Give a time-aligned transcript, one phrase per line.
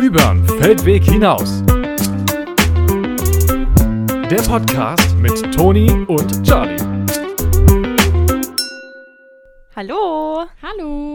[0.00, 1.62] Übern Feldweg hinaus.
[4.30, 6.76] Der Podcast mit Toni und Charlie.
[9.74, 10.46] Hallo!
[10.62, 11.05] Hallo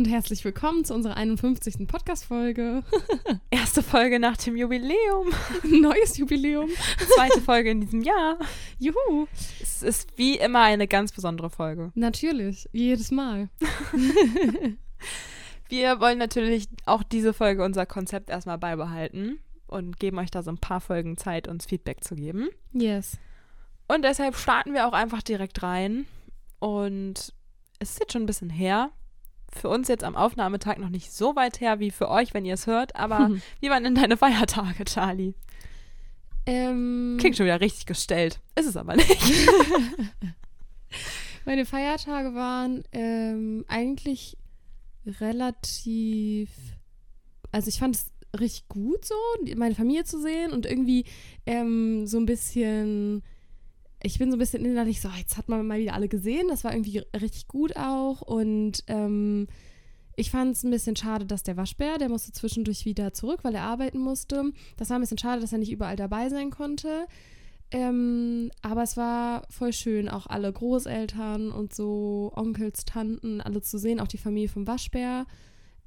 [0.00, 1.86] und herzlich willkommen zu unserer 51.
[1.86, 2.82] Podcast-Folge.
[3.50, 5.30] Erste Folge nach dem Jubiläum.
[5.62, 6.70] Neues Jubiläum.
[7.14, 8.38] Zweite Folge in diesem Jahr.
[8.78, 9.26] Juhu.
[9.60, 11.92] Es ist wie immer eine ganz besondere Folge.
[11.96, 13.50] Natürlich, jedes Mal.
[15.68, 20.50] Wir wollen natürlich auch diese Folge unser Konzept erstmal beibehalten und geben euch da so
[20.50, 22.48] ein paar Folgen Zeit, uns Feedback zu geben.
[22.72, 23.18] Yes.
[23.86, 26.06] Und deshalb starten wir auch einfach direkt rein.
[26.58, 27.34] Und
[27.78, 28.92] es ist jetzt schon ein bisschen her.
[29.52, 32.54] Für uns jetzt am Aufnahmetag noch nicht so weit her wie für euch, wenn ihr
[32.54, 32.96] es hört.
[32.96, 35.34] Aber wie waren denn deine Feiertage, Charlie?
[36.46, 38.40] Ähm, Klingt schon wieder richtig gestellt.
[38.54, 39.10] Ist es aber nicht.
[41.44, 44.36] meine Feiertage waren ähm, eigentlich
[45.20, 46.50] relativ.
[47.52, 49.14] Also, ich fand es richtig gut so,
[49.56, 51.04] meine Familie zu sehen und irgendwie
[51.46, 53.22] ähm, so ein bisschen
[54.02, 56.48] ich bin so ein bisschen innerlich so, jetzt hat man mal wieder alle gesehen.
[56.48, 58.22] Das war irgendwie richtig gut auch.
[58.22, 59.46] Und ähm,
[60.16, 63.54] ich fand es ein bisschen schade, dass der Waschbär, der musste zwischendurch wieder zurück, weil
[63.54, 64.52] er arbeiten musste.
[64.76, 67.06] Das war ein bisschen schade, dass er nicht überall dabei sein konnte.
[67.72, 73.78] Ähm, aber es war voll schön, auch alle Großeltern und so, Onkels, Tanten, alle zu
[73.78, 75.26] sehen, auch die Familie vom Waschbär.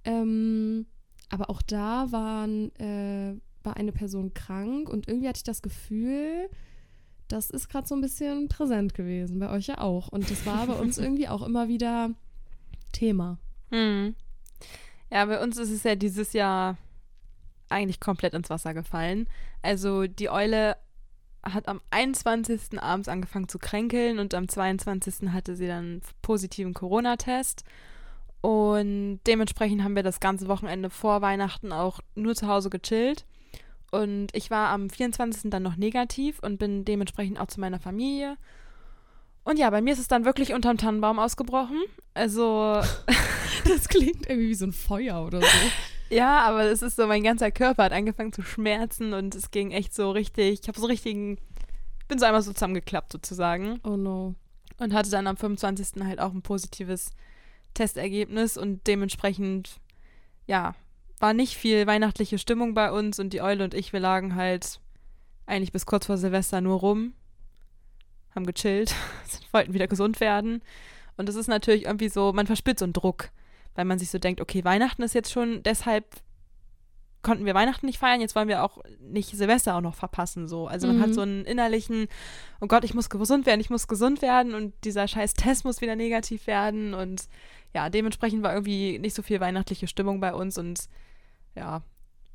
[0.06, 0.86] Ähm,
[1.30, 6.50] aber auch da waren, äh, war eine Person krank und irgendwie hatte ich das Gefühl,
[7.28, 10.08] das ist gerade so ein bisschen präsent gewesen, bei euch ja auch.
[10.08, 12.12] Und das war bei uns irgendwie auch immer wieder
[12.92, 13.38] Thema.
[13.72, 14.16] Hm.
[15.12, 16.78] Ja, bei uns ist es ja dieses Jahr
[17.70, 19.28] eigentlich komplett ins Wasser gefallen.
[19.62, 20.78] Also die Eule
[21.44, 22.82] hat am 21.
[22.82, 25.30] abends angefangen zu kränkeln und am 22.
[25.30, 27.64] hatte sie dann einen positiven Corona-Test.
[28.42, 33.26] Und dementsprechend haben wir das ganze Wochenende vor Weihnachten auch nur zu Hause gechillt.
[33.94, 35.52] Und ich war am 24.
[35.52, 38.38] dann noch negativ und bin dementsprechend auch zu meiner Familie.
[39.44, 41.80] Und ja, bei mir ist es dann wirklich unterm Tannenbaum ausgebrochen.
[42.16, 42.82] Also.
[43.66, 45.48] das klingt irgendwie wie so ein Feuer oder so.
[46.10, 49.70] ja, aber es ist so, mein ganzer Körper hat angefangen zu schmerzen und es ging
[49.70, 50.62] echt so richtig.
[50.62, 51.38] Ich habe so richtigen.
[52.08, 53.80] Bin so einmal so zusammengeklappt sozusagen.
[53.84, 54.34] Oh no.
[54.80, 56.04] Und hatte dann am 25.
[56.04, 57.12] halt auch ein positives
[57.76, 59.80] Testergebnis und dementsprechend,
[60.48, 60.74] ja,
[61.24, 64.82] war nicht viel weihnachtliche Stimmung bei uns und die Eule und ich, wir lagen halt
[65.46, 67.14] eigentlich bis kurz vor Silvester nur rum,
[68.36, 68.94] haben gechillt,
[69.54, 70.62] wollten wieder gesund werden.
[71.16, 73.30] Und das ist natürlich irgendwie so, man verspürt so einen Druck,
[73.74, 76.04] weil man sich so denkt, okay, Weihnachten ist jetzt schon, deshalb
[77.22, 80.68] konnten wir Weihnachten nicht feiern, jetzt wollen wir auch nicht Silvester auch noch verpassen, so.
[80.68, 81.02] Also man mhm.
[81.04, 82.08] hat so einen innerlichen,
[82.60, 85.80] oh Gott, ich muss gesund werden, ich muss gesund werden und dieser scheiß Test muss
[85.80, 87.30] wieder negativ werden und
[87.74, 90.90] ja, dementsprechend war irgendwie nicht so viel weihnachtliche Stimmung bei uns und
[91.56, 91.84] ja,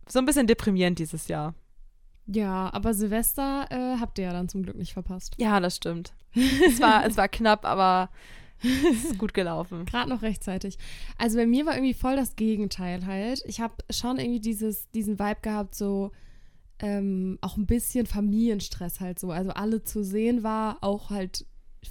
[0.09, 1.55] so ein bisschen deprimierend dieses Jahr.
[2.27, 5.35] Ja, aber Silvester äh, habt ihr ja dann zum Glück nicht verpasst.
[5.39, 6.13] Ja, das stimmt.
[6.35, 8.11] es, war, es war knapp, aber
[8.63, 9.85] es ist gut gelaufen.
[9.87, 10.79] Gerade noch rechtzeitig.
[11.17, 13.43] Also bei mir war irgendwie voll das Gegenteil halt.
[13.47, 16.11] Ich habe schon irgendwie dieses, diesen Vibe gehabt, so
[16.81, 19.31] ähm, auch ein bisschen Familienstress halt so.
[19.31, 21.47] Also alle zu sehen war auch halt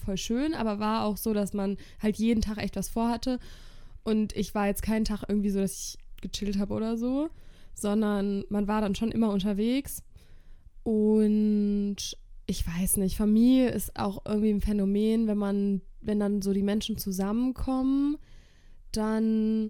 [0.05, 3.39] voll schön, aber war auch so, dass man halt jeden Tag echt was vorhatte.
[4.03, 5.97] Und ich war jetzt keinen Tag irgendwie so, dass ich
[6.31, 7.29] gechillt habe oder so,
[7.73, 10.03] sondern man war dann schon immer unterwegs.
[10.83, 11.97] Und
[12.45, 16.63] ich weiß nicht, Familie ist auch irgendwie ein Phänomen, wenn man, wenn dann so die
[16.63, 18.17] Menschen zusammenkommen,
[18.91, 19.69] dann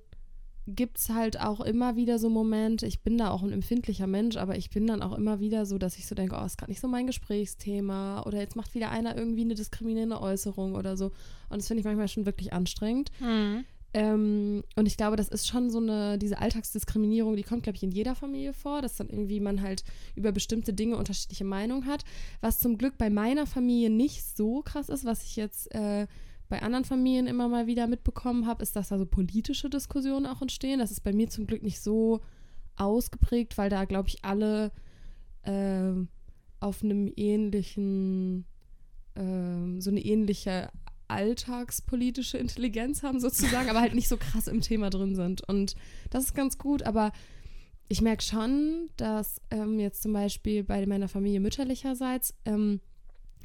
[0.67, 4.35] gibt es halt auch immer wieder so Momente, ich bin da auch ein empfindlicher Mensch,
[4.35, 6.71] aber ich bin dann auch immer wieder so, dass ich so denke, oh, ist gerade
[6.71, 11.05] nicht so mein Gesprächsthema oder jetzt macht wieder einer irgendwie eine diskriminierende Äußerung oder so.
[11.49, 13.11] Und das finde ich manchmal schon wirklich anstrengend.
[13.21, 13.63] Mhm.
[13.93, 17.83] Ähm, und ich glaube, das ist schon so eine, diese Alltagsdiskriminierung, die kommt, glaube ich,
[17.83, 19.83] in jeder Familie vor, dass dann irgendwie man halt
[20.15, 22.03] über bestimmte Dinge unterschiedliche Meinungen hat.
[22.41, 26.07] Was zum Glück bei meiner Familie nicht so krass ist, was ich jetzt äh,
[26.49, 30.41] bei anderen Familien immer mal wieder mitbekommen habe, ist, dass da so politische Diskussionen auch
[30.41, 30.79] entstehen.
[30.79, 32.21] Das ist bei mir zum Glück nicht so
[32.75, 34.71] ausgeprägt, weil da, glaube ich, alle
[35.43, 35.93] äh,
[36.59, 38.45] auf einem ähnlichen,
[39.15, 40.69] äh, so eine ähnliche
[41.07, 45.47] alltagspolitische Intelligenz haben sozusagen, aber halt nicht so krass im Thema drin sind.
[45.47, 45.75] Und
[46.09, 47.11] das ist ganz gut, aber
[47.89, 52.81] ich merke schon, dass ähm, jetzt zum Beispiel bei meiner Familie mütterlicherseits, ähm,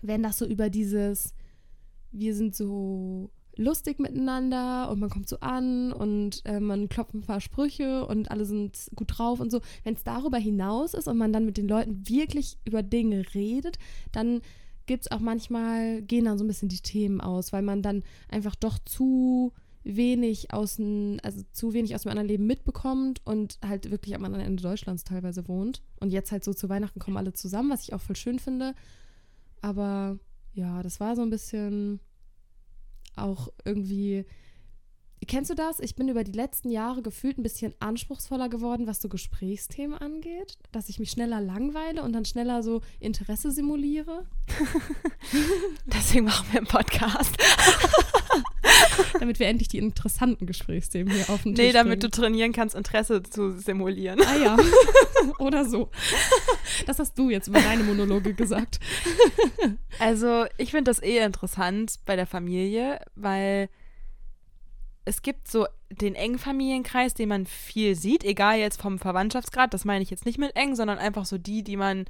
[0.02, 1.34] wenn das so über dieses,
[2.10, 7.22] wir sind so lustig miteinander und man kommt so an und äh, man klopft ein
[7.22, 9.60] paar Sprüche und alle sind gut drauf und so.
[9.84, 13.78] Wenn es darüber hinaus ist und man dann mit den Leuten wirklich über Dinge redet,
[14.10, 14.40] dann
[14.86, 18.02] gibt es auch manchmal, gehen dann so ein bisschen die Themen aus, weil man dann
[18.28, 19.52] einfach doch zu
[19.84, 24.24] wenig aus dem, also zu wenig aus dem anderen Leben mitbekommt und halt wirklich am
[24.24, 25.82] anderen Ende Deutschlands teilweise wohnt.
[26.00, 28.74] Und jetzt halt so zu Weihnachten kommen alle zusammen, was ich auch voll schön finde.
[29.60, 30.18] Aber
[30.54, 32.00] ja, das war so ein bisschen
[33.16, 34.24] auch irgendwie.
[35.26, 35.78] Kennst du das?
[35.80, 40.58] Ich bin über die letzten Jahre gefühlt ein bisschen anspruchsvoller geworden, was so Gesprächsthemen angeht.
[40.72, 44.26] Dass ich mich schneller langweile und dann schneller so Interesse simuliere.
[45.86, 47.36] Deswegen machen wir einen Podcast.
[49.18, 52.10] damit wir endlich die interessanten Gesprächsthemen hier auf den Tisch Nee, damit bringen.
[52.12, 54.20] du trainieren kannst, Interesse zu simulieren.
[54.20, 54.56] Ah ja.
[55.38, 55.90] Oder so.
[56.86, 58.80] Das hast du jetzt über deine Monologe gesagt.
[59.98, 63.68] Also, ich finde das eh interessant bei der Familie, weil
[65.04, 69.84] es gibt so den engen Familienkreis, den man viel sieht, egal jetzt vom Verwandtschaftsgrad, das
[69.84, 72.06] meine ich jetzt nicht mit eng, sondern einfach so die, die man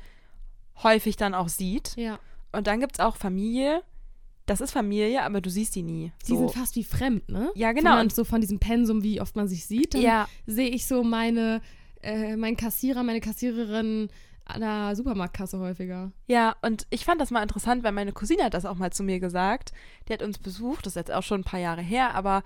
[0.83, 1.97] häufig dann auch sieht.
[1.97, 2.19] Ja.
[2.53, 3.83] Und dann gibt es auch Familie,
[4.47, 6.13] das ist Familie, aber du siehst die nie.
[6.27, 6.39] Die so.
[6.39, 7.51] sind fast wie fremd, ne?
[7.55, 7.91] Ja, genau.
[7.91, 11.03] Man so von diesem Pensum, wie oft man sich sieht, dann ja, sehe ich so
[11.03, 11.63] meine,
[12.03, 14.11] äh, meinen Kassierer, meine Kassiererin
[14.45, 16.11] an der Supermarktkasse häufiger.
[16.27, 19.05] Ja, und ich fand das mal interessant, weil meine Cousine hat das auch mal zu
[19.05, 19.73] mir gesagt.
[20.09, 22.43] Die hat uns besucht, das ist jetzt auch schon ein paar Jahre her, aber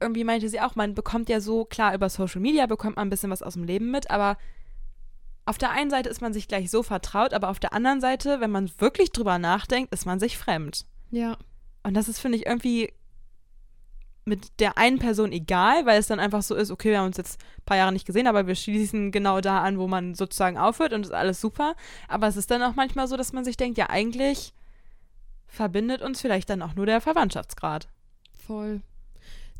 [0.00, 3.10] irgendwie meinte sie auch, man bekommt ja so, klar, über Social Media bekommt man ein
[3.10, 4.36] bisschen was aus dem Leben mit, aber
[5.44, 8.40] auf der einen Seite ist man sich gleich so vertraut, aber auf der anderen Seite,
[8.40, 10.84] wenn man wirklich drüber nachdenkt, ist man sich fremd.
[11.10, 11.38] Ja.
[11.82, 12.92] Und das ist, finde ich, irgendwie
[14.28, 17.16] mit der einen Person egal, weil es dann einfach so ist, okay, wir haben uns
[17.16, 20.58] jetzt ein paar Jahre nicht gesehen, aber wir schließen genau da an, wo man sozusagen
[20.58, 21.74] aufhört und ist alles super.
[22.08, 24.52] Aber es ist dann auch manchmal so, dass man sich denkt, ja, eigentlich
[25.46, 27.88] verbindet uns vielleicht dann auch nur der Verwandtschaftsgrad.
[28.46, 28.82] Voll.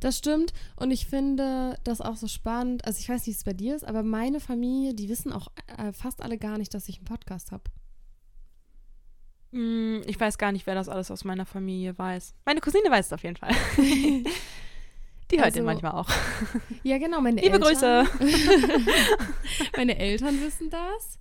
[0.00, 0.52] Das stimmt.
[0.76, 2.84] Und ich finde das auch so spannend.
[2.84, 5.48] Also ich weiß nicht, wie es bei dir ist, aber meine Familie, die wissen auch
[5.76, 7.64] äh, fast alle gar nicht, dass ich einen Podcast habe.
[9.52, 12.34] Hm, ich weiß gar nicht, wer das alles aus meiner Familie weiß.
[12.44, 13.54] Meine Cousine weiß es auf jeden Fall.
[15.30, 16.08] Die hört Also, den manchmal auch.
[16.82, 17.20] Ja, genau.
[17.20, 18.04] Meine Liebe Eltern, Grüße.
[19.76, 21.18] meine Eltern wissen das.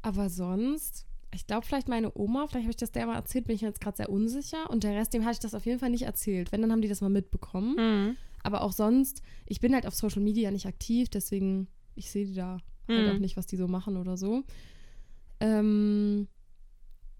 [0.00, 1.05] Aber sonst,
[1.36, 3.80] ich glaube vielleicht meine Oma, vielleicht habe ich das der mal erzählt, bin ich jetzt
[3.80, 4.68] gerade sehr unsicher.
[4.70, 6.50] Und der Rest, dem hatte ich das auf jeden Fall nicht erzählt.
[6.50, 7.76] Wenn, dann haben die das mal mitbekommen.
[7.76, 8.16] Mhm.
[8.42, 12.34] Aber auch sonst, ich bin halt auf Social Media nicht aktiv, deswegen, ich sehe die
[12.34, 13.16] da halt Mhm.
[13.16, 14.44] auch nicht, was die so machen oder so.
[15.40, 16.28] Ähm,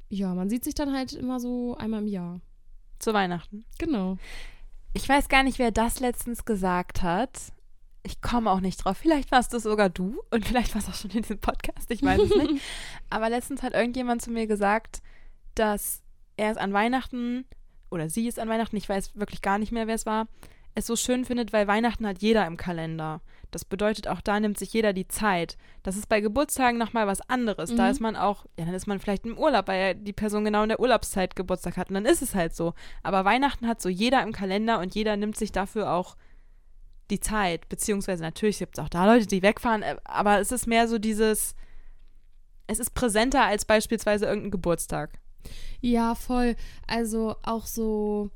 [0.08, 2.40] ja, man sieht sich dann halt immer so einmal im Jahr.
[2.98, 3.64] Zu Weihnachten.
[3.78, 4.16] Genau.
[4.94, 7.52] Ich weiß gar nicht, wer das letztens gesagt hat.
[8.06, 8.96] Ich komme auch nicht drauf.
[8.96, 11.90] Vielleicht warst es sogar du und vielleicht war es auch schon in diesem Podcast.
[11.90, 12.62] Ich weiß es nicht.
[13.10, 15.02] Aber letztens hat irgendjemand zu mir gesagt,
[15.56, 16.02] dass
[16.36, 17.44] er es an Weihnachten
[17.90, 20.28] oder sie es an Weihnachten, ich weiß wirklich gar nicht mehr, wer es war,
[20.74, 23.22] es so schön findet, weil Weihnachten hat jeder im Kalender.
[23.50, 25.56] Das bedeutet, auch da nimmt sich jeder die Zeit.
[25.82, 27.74] Das ist bei Geburtstagen nochmal was anderes.
[27.74, 27.90] Da Mhm.
[27.90, 30.68] ist man auch, ja, dann ist man vielleicht im Urlaub, weil die Person genau in
[30.68, 31.88] der Urlaubszeit Geburtstag hat.
[31.88, 32.74] Und dann ist es halt so.
[33.02, 36.16] Aber Weihnachten hat so jeder im Kalender und jeder nimmt sich dafür auch
[37.10, 37.68] die Zeit.
[37.68, 40.98] Beziehungsweise natürlich gibt es auch da Leute, die wegfahren, äh, aber es ist mehr so
[40.98, 41.54] dieses,
[42.66, 45.18] es ist präsenter als beispielsweise irgendein Geburtstag.
[45.80, 46.56] Ja, voll.
[46.86, 48.30] Also auch so,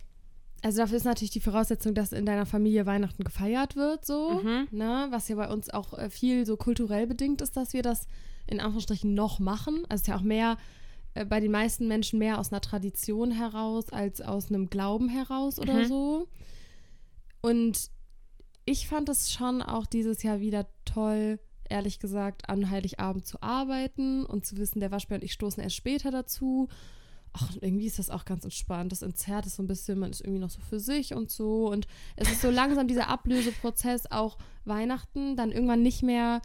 [0.63, 4.41] also dafür ist natürlich die Voraussetzung, dass in deiner Familie Weihnachten gefeiert wird, so.
[4.43, 4.69] Mhm.
[4.71, 5.09] Ne?
[5.11, 8.07] Was ja bei uns auch äh, viel so kulturell bedingt ist, dass wir das
[8.47, 9.85] in Anführungsstrichen noch machen.
[9.89, 10.57] Also es ist ja auch mehr
[11.15, 15.59] äh, bei den meisten Menschen mehr aus einer Tradition heraus als aus einem Glauben heraus
[15.59, 15.85] oder Mhm.
[15.87, 16.29] so.
[17.41, 17.91] Und
[18.71, 24.25] ich fand es schon auch dieses Jahr wieder toll, ehrlich gesagt, an Heiligabend zu arbeiten
[24.25, 26.69] und zu wissen, der Waschbär und ich stoßen erst später dazu.
[27.33, 28.91] Ach, irgendwie ist das auch ganz entspannt.
[28.91, 31.69] Das entzerrt es so ein bisschen, man ist irgendwie noch so für sich und so.
[31.71, 31.87] Und
[32.17, 36.43] es ist so langsam dieser Ablöseprozess, auch Weihnachten, dann irgendwann nicht mehr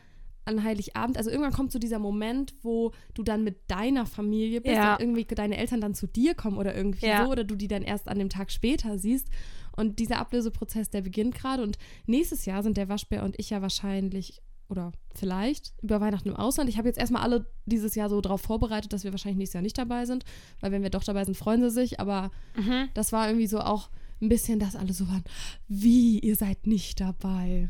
[0.48, 1.18] an Heiligabend.
[1.18, 4.94] Also irgendwann kommt so dieser Moment, wo du dann mit deiner Familie bist Ja.
[4.94, 7.26] und irgendwie deine Eltern dann zu dir kommen oder irgendwie Ja.
[7.26, 9.28] so oder du die dann erst an dem Tag später siehst.
[9.76, 11.64] Und dieser Ablöseprozess, der beginnt gerade.
[11.64, 16.36] Und nächstes Jahr sind der Waschbär und ich ja wahrscheinlich oder vielleicht über Weihnachten im
[16.36, 16.70] Ausland.
[16.70, 19.62] Ich habe jetzt erstmal alle dieses Jahr so darauf vorbereitet, dass wir wahrscheinlich nächstes Jahr
[19.62, 20.26] nicht dabei sind,
[20.60, 22.00] weil wenn wir doch dabei sind, freuen sie sich.
[22.00, 22.90] Aber Mhm.
[22.96, 23.90] das war irgendwie so auch
[24.22, 25.24] ein bisschen, dass alle so waren,
[25.68, 27.70] wie, ihr seid nicht dabei.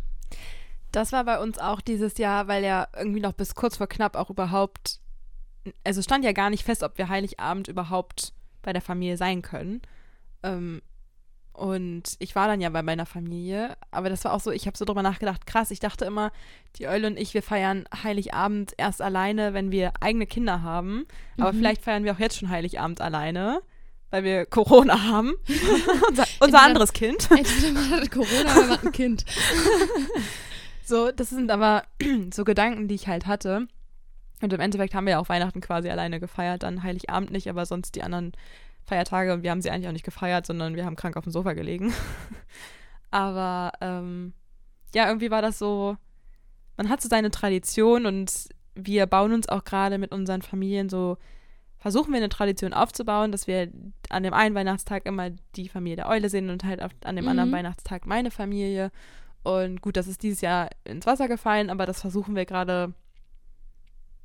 [0.93, 4.15] Das war bei uns auch dieses Jahr, weil ja irgendwie noch bis kurz vor knapp
[4.15, 5.01] auch überhaupt,
[5.83, 8.31] also stand ja gar nicht fest, ob wir Heiligabend überhaupt
[8.61, 9.81] bei der Familie sein können.
[10.43, 10.81] Ähm,
[11.57, 14.77] und ich war dann ja bei meiner Familie, aber das war auch so, ich habe
[14.77, 16.31] so drüber nachgedacht, krass, ich dachte immer,
[16.77, 21.05] die Eule und ich, wir feiern Heiligabend erst alleine, wenn wir eigene Kinder haben.
[21.39, 21.57] Aber Mhm.
[21.57, 23.61] vielleicht feiern wir auch jetzt schon Heiligabend alleine,
[24.09, 25.33] weil wir Corona haben.
[26.09, 27.29] unser unser anderes Kind.
[27.31, 29.25] Entweder man hat Corona oder man hat ein Kind.
[30.83, 31.83] So, das sind aber
[32.31, 33.67] so Gedanken, die ich halt hatte.
[34.41, 37.65] Und im Endeffekt haben wir ja auch Weihnachten quasi alleine gefeiert, dann Heiligabend nicht, aber
[37.65, 38.33] sonst die anderen
[38.85, 39.33] Feiertage.
[39.33, 41.53] Und wir haben sie eigentlich auch nicht gefeiert, sondern wir haben krank auf dem Sofa
[41.53, 41.93] gelegen.
[43.11, 44.33] aber ähm,
[44.93, 45.97] ja, irgendwie war das so,
[46.77, 51.17] man hat so seine Tradition und wir bauen uns auch gerade mit unseren Familien so,
[51.77, 53.71] versuchen wir eine Tradition aufzubauen, dass wir
[54.09, 57.25] an dem einen Weihnachtstag immer die Familie der Eule sehen und halt auf, an dem
[57.25, 57.31] Mhm.
[57.31, 58.91] anderen Weihnachtstag meine Familie.
[59.43, 62.93] Und gut, das ist dieses Jahr ins Wasser gefallen, aber das versuchen wir gerade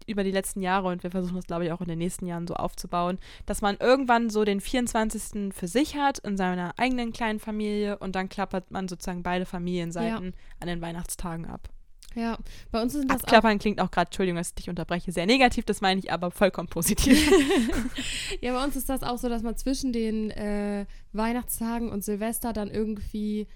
[0.07, 2.47] über die letzten Jahre und wir versuchen das, glaube ich, auch in den nächsten Jahren
[2.47, 5.53] so aufzubauen, dass man irgendwann so den 24.
[5.55, 10.35] für sich hat in seiner eigenen kleinen Familie und dann klappert man sozusagen beide Familienseiten
[10.61, 11.69] an den Weihnachtstagen ab.
[12.17, 12.39] Ja,
[12.73, 15.27] bei uns sind das auch Abklappern klingt auch gerade, Entschuldigung, dass ich dich unterbreche, sehr
[15.27, 17.31] negativ, das meine ich aber vollkommen positiv.
[18.41, 22.53] ja, bei uns ist das auch so, dass man zwischen den äh, Weihnachtstagen und Silvester
[22.53, 23.47] dann irgendwie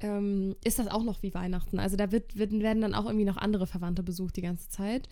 [0.00, 1.78] ähm, ist das auch noch wie Weihnachten.
[1.78, 5.08] Also da wird, wird, werden dann auch irgendwie noch andere Verwandte besucht die ganze Zeit.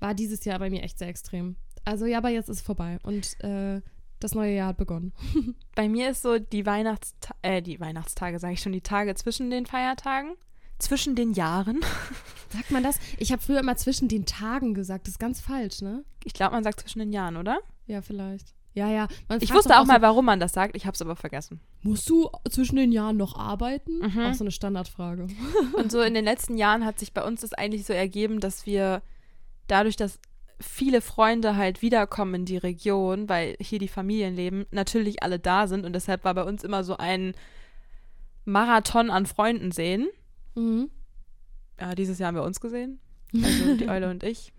[0.00, 1.56] War dieses Jahr bei mir echt sehr extrem.
[1.84, 3.80] Also ja, aber jetzt ist es vorbei und äh,
[4.20, 5.12] das neue Jahr hat begonnen.
[5.74, 9.50] Bei mir ist so die Weihnachtsta äh, die Weihnachtstage, sage ich schon, die Tage zwischen
[9.50, 10.34] den Feiertagen,
[10.78, 11.80] zwischen den Jahren.
[12.48, 12.98] Sagt man das?
[13.18, 15.06] Ich habe früher immer zwischen den Tagen gesagt.
[15.06, 16.04] Das ist ganz falsch, ne?
[16.24, 17.58] Ich glaube, man sagt zwischen den Jahren, oder?
[17.86, 18.54] Ja, vielleicht.
[18.72, 19.08] Ja, ja.
[19.40, 21.60] Ich wusste auch mal, so, warum man das sagt, ich habe es aber vergessen.
[21.82, 23.98] Musst du zwischen den Jahren noch arbeiten?
[24.00, 24.20] Mhm.
[24.20, 25.28] Auch so eine Standardfrage.
[25.72, 28.66] Und so in den letzten Jahren hat sich bei uns das eigentlich so ergeben, dass
[28.66, 29.02] wir
[29.66, 30.18] dadurch, dass
[30.60, 35.66] viele Freunde halt wiederkommen in die Region, weil hier die Familien leben, natürlich alle da
[35.66, 37.34] sind und deshalb war bei uns immer so ein
[38.44, 40.08] Marathon an Freunden sehen.
[40.54, 40.90] Mhm.
[41.78, 43.00] Ja, dieses Jahr haben wir uns gesehen.
[43.34, 44.52] Also die Eule und ich.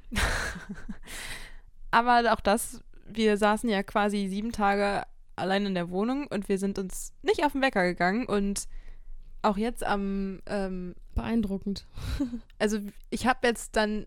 [1.90, 5.04] Aber auch das, wir saßen ja quasi sieben Tage
[5.36, 8.26] allein in der Wohnung und wir sind uns nicht auf den Wecker gegangen.
[8.26, 8.68] Und
[9.42, 11.88] auch jetzt am, ähm, Beeindruckend.
[12.60, 14.06] also ich habe jetzt dann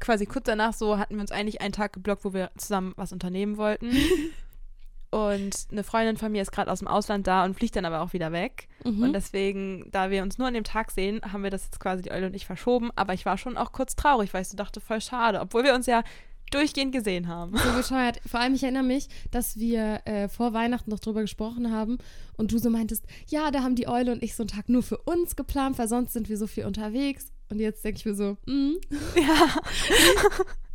[0.00, 3.12] quasi kurz danach so, hatten wir uns eigentlich einen Tag geblockt, wo wir zusammen was
[3.12, 3.90] unternehmen wollten.
[5.10, 8.00] und eine Freundin von mir ist gerade aus dem Ausland da und fliegt dann aber
[8.00, 8.68] auch wieder weg.
[8.84, 9.02] Mhm.
[9.02, 12.02] Und deswegen, da wir uns nur an dem Tag sehen, haben wir das jetzt quasi
[12.02, 12.90] die Eule und ich verschoben.
[12.96, 15.74] Aber ich war schon auch kurz traurig, weil ich so dachte, voll schade, obwohl wir
[15.74, 16.02] uns ja
[16.50, 17.56] durchgehend gesehen haben.
[17.56, 18.20] So bescheuert.
[18.26, 21.98] Vor allem, ich erinnere mich, dass wir äh, vor Weihnachten noch drüber gesprochen haben
[22.36, 24.82] und du so meintest, ja, da haben die Eule und ich so einen Tag nur
[24.82, 27.32] für uns geplant, weil sonst sind wir so viel unterwegs.
[27.50, 28.74] Und jetzt denke ich mir so, mm,
[29.16, 29.56] Ja.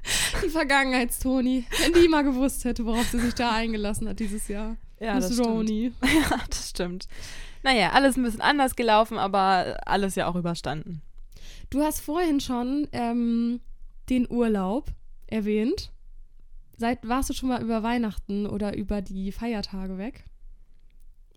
[0.43, 1.65] die Vergangenheitstoni.
[1.81, 4.77] Wenn die mal gewusst hätte, worauf sie sich da eingelassen hat dieses Jahr.
[4.99, 5.47] Ja, das stimmt.
[5.47, 5.91] Roni.
[6.03, 7.07] ja, das stimmt.
[7.63, 11.01] Naja, alles ein bisschen anders gelaufen, aber alles ja auch überstanden.
[11.69, 13.61] Du hast vorhin schon ähm,
[14.09, 14.91] den Urlaub
[15.27, 15.91] erwähnt.
[16.77, 20.25] Seit, warst du schon mal über Weihnachten oder über die Feiertage weg?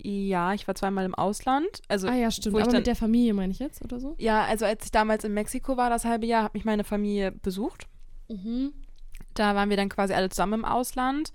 [0.09, 1.67] Ja, ich war zweimal im Ausland.
[1.89, 2.55] Also, ah ja, stimmt.
[2.55, 4.15] Aber dann- mit der Familie meine ich jetzt oder so?
[4.19, 7.33] ja, also als ich damals in Mexiko war, das halbe Jahr, hat mich meine Familie
[7.33, 7.89] besucht.
[8.29, 8.73] Mhm.
[9.35, 11.33] Da waren wir dann quasi alle zusammen im Ausland.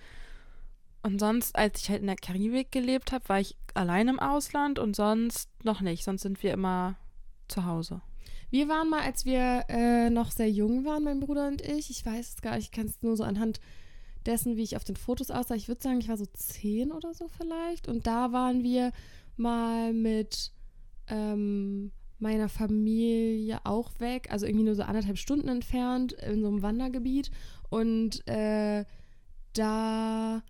[1.03, 4.79] Und sonst, als ich halt in der Karibik gelebt habe, war ich allein im Ausland
[4.79, 6.03] und sonst noch nicht.
[6.03, 6.95] Sonst sind wir immer
[7.47, 8.01] zu Hause.
[8.51, 11.89] Wir waren mal, als wir äh, noch sehr jung waren, mein Bruder und ich.
[11.89, 13.59] Ich weiß es gar nicht, ich kann es nur so anhand
[14.25, 15.55] dessen, wie ich auf den Fotos aussah.
[15.55, 17.87] Ich würde sagen, ich war so zehn oder so vielleicht.
[17.87, 18.91] Und da waren wir
[19.37, 20.51] mal mit
[21.07, 24.27] ähm, meiner Familie auch weg.
[24.31, 27.31] Also irgendwie nur so anderthalb Stunden entfernt in so einem Wandergebiet.
[27.69, 28.85] Und äh,
[29.53, 30.43] da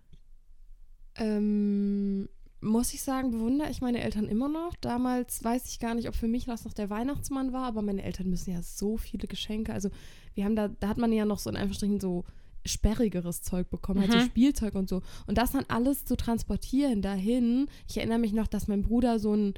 [1.16, 2.28] ähm,
[2.60, 4.76] muss ich sagen, bewundere ich meine Eltern immer noch.
[4.76, 8.02] Damals weiß ich gar nicht, ob für mich das noch der Weihnachtsmann war, aber meine
[8.02, 9.72] Eltern müssen ja so viele Geschenke.
[9.72, 9.90] Also
[10.34, 12.24] wir haben da, da hat man ja noch so in Anführungsstrichen so
[12.64, 14.20] sperrigeres Zeug bekommen, Mhm.
[14.26, 15.02] Spielzeug und so.
[15.26, 17.68] Und das dann alles zu transportieren dahin.
[17.88, 19.54] Ich erinnere mich noch, dass mein Bruder so ein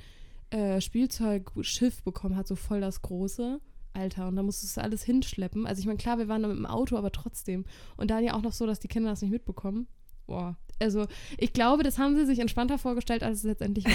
[0.50, 3.60] äh, Spielzeugschiff bekommen hat, so voll das große.
[3.96, 5.66] Alter, und da musstest du alles hinschleppen.
[5.66, 7.64] Also ich meine, klar, wir waren da mit dem Auto, aber trotzdem.
[7.96, 9.86] Und dann ja auch noch so, dass die Kinder das nicht mitbekommen.
[10.26, 10.56] Boah.
[10.80, 11.06] Also
[11.38, 13.92] ich glaube, das haben sie sich entspannter vorgestellt, als es letztendlich war.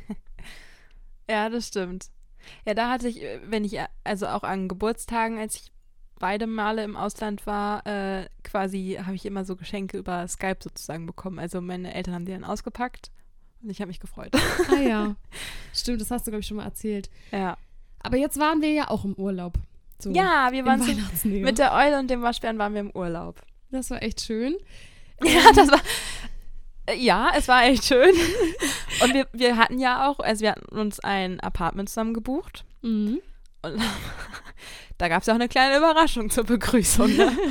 [1.28, 2.10] Ja, das stimmt.
[2.66, 5.72] Ja, da hatte ich, äh, wenn ich, äh, also auch an Geburtstagen, als ich
[6.18, 11.06] beide Male im Ausland war, äh, quasi habe ich immer so Geschenke über Skype sozusagen
[11.06, 11.38] bekommen.
[11.38, 13.10] Also meine Eltern haben die dann ausgepackt
[13.62, 14.32] und ich habe mich gefreut.
[14.70, 15.16] ah ja.
[15.74, 17.10] Stimmt, das hast du, glaube ich, schon mal erzählt.
[17.32, 17.56] ja.
[18.06, 19.54] Aber jetzt waren wir ja auch im Urlaub.
[19.98, 23.40] So, Ja, wir waren so, mit der Eule und dem Waschbären waren wir im Urlaub.
[23.70, 24.56] Das war echt schön.
[25.24, 25.80] Ja, das war.
[26.84, 28.10] äh, Ja, es war echt schön.
[29.02, 32.64] Und wir, wir hatten ja auch, also wir hatten uns ein Apartment zusammen gebucht.
[32.82, 33.20] Mhm.
[33.62, 33.80] Und
[34.98, 37.14] da gab es auch eine kleine Überraschung zur Begrüßung.
[37.16, 37.32] Ne?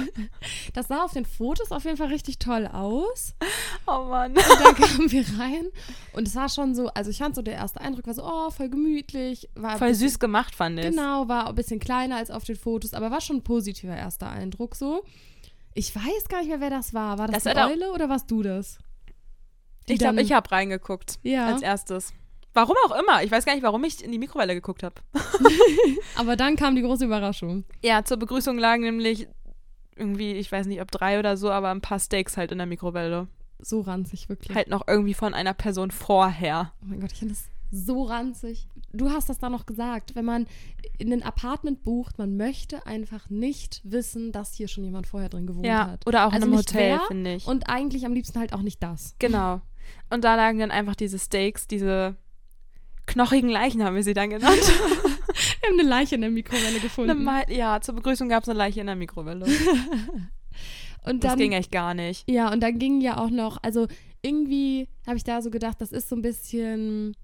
[0.73, 3.35] Das sah auf den Fotos auf jeden Fall richtig toll aus.
[3.87, 4.31] Oh Mann.
[4.31, 5.65] Und dann kamen wir rein
[6.13, 8.49] und es war schon so, also ich fand so, der erste Eindruck war so, oh,
[8.49, 9.49] voll gemütlich.
[9.55, 10.87] War Voll bisschen- süß gemacht, fand ich.
[10.89, 14.29] Genau, war ein bisschen kleiner als auf den Fotos, aber war schon ein positiver erster
[14.29, 15.03] Eindruck so.
[15.75, 17.17] Ich weiß gar nicht mehr, wer das war.
[17.17, 18.79] War das, Das die Eule oder warst du das?
[19.87, 21.19] Die Ich glaube, ich habe reingeguckt.
[21.23, 21.47] Ja.
[21.47, 22.13] Als erstes.
[22.53, 23.23] Warum auch immer.
[23.23, 24.95] Ich weiß gar nicht, warum ich in die Mikrowelle geguckt habe.
[26.15, 27.63] Aber dann kam die große Überraschung.
[27.83, 29.27] Ja, zur Begrüßung lagen nämlich
[29.95, 32.67] irgendwie, ich weiß nicht, ob drei oder so, aber ein paar Steaks halt in der
[32.67, 33.27] Mikrowelle.
[33.59, 34.55] So ranzig, wirklich.
[34.55, 36.73] Halt noch irgendwie von einer Person vorher.
[36.81, 38.67] Oh mein Gott, ich finde das so ranzig.
[38.91, 40.47] Du hast das da noch gesagt, wenn man
[40.97, 45.47] in ein Apartment bucht, man möchte einfach nicht wissen, dass hier schon jemand vorher drin
[45.47, 46.07] gewohnt Ja, hat.
[46.07, 47.47] oder auch Also in einem Hotel, finde ich.
[47.47, 49.15] Und eigentlich am liebsten halt auch nicht das.
[49.19, 49.61] Genau.
[50.09, 52.15] Und da lagen dann einfach diese Steaks, diese
[53.05, 54.61] knochigen Leichen haben wir sie dann genannt.
[55.61, 57.27] Wir haben eine Leiche in der Mikrowelle gefunden.
[57.47, 59.45] Ja, zur Begrüßung gab es eine Leiche in der Mikrowelle.
[61.05, 62.29] Und Das dann, ging echt gar nicht.
[62.29, 63.87] Ja, und dann ging ja auch noch, also
[64.21, 67.15] irgendwie habe ich da so gedacht, das ist so ein bisschen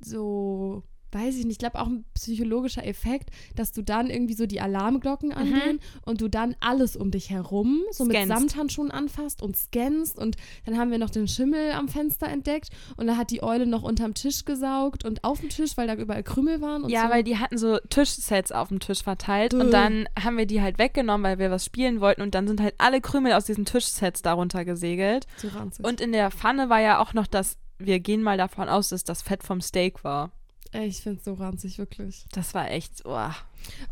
[0.00, 4.46] so, weiß ich nicht, ich glaube auch ein psychologischer Effekt, dass du dann irgendwie so
[4.46, 8.32] die Alarmglocken angehen und du dann alles um dich herum so mit Scannst.
[8.36, 10.36] Samthandschuhen anfasst und scannst und
[10.66, 13.82] dann haben wir noch den Schimmel am Fenster entdeckt und da hat die Eule noch
[13.82, 17.10] unterm Tisch gesaugt und auf dem Tisch, weil da überall Krümel waren und Ja, so.
[17.14, 19.60] weil die hatten so Tischsets auf dem Tisch verteilt Duh.
[19.60, 22.60] und dann haben wir die halt weggenommen, weil wir was spielen wollten und dann sind
[22.60, 25.26] halt alle Krümel aus diesen Tischsets darunter gesegelt.
[25.42, 25.48] so.
[25.82, 29.04] Und in der Pfanne war ja auch noch das, wir gehen mal davon aus, dass
[29.04, 30.32] das Fett vom Steak war.
[30.72, 32.26] Ey, ich finde es so ranzig, wirklich.
[32.32, 33.30] Das war echt, oh.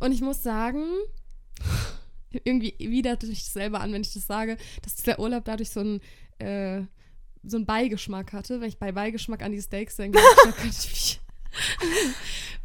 [0.00, 0.84] Und ich muss sagen,
[2.44, 6.00] irgendwie widert das selber an, wenn ich das sage, dass dieser Urlaub dadurch so einen,
[6.38, 6.82] äh,
[7.42, 8.60] so einen Beigeschmack hatte.
[8.60, 11.20] Wenn ich bei Beigeschmack an die Steaks denke, dann könnte ich mich.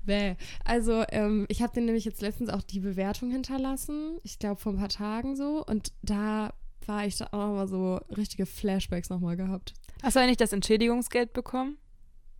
[0.04, 0.36] Bäh.
[0.66, 4.18] Also, ähm, ich habe den nämlich jetzt letztens auch die Bewertung hinterlassen.
[4.24, 5.64] Ich glaube, vor ein paar Tagen so.
[5.66, 6.54] Und da
[6.86, 9.74] war ich da auch nochmal so richtige Flashbacks nochmal gehabt.
[10.02, 11.78] Hast du eigentlich das Entschädigungsgeld bekommen?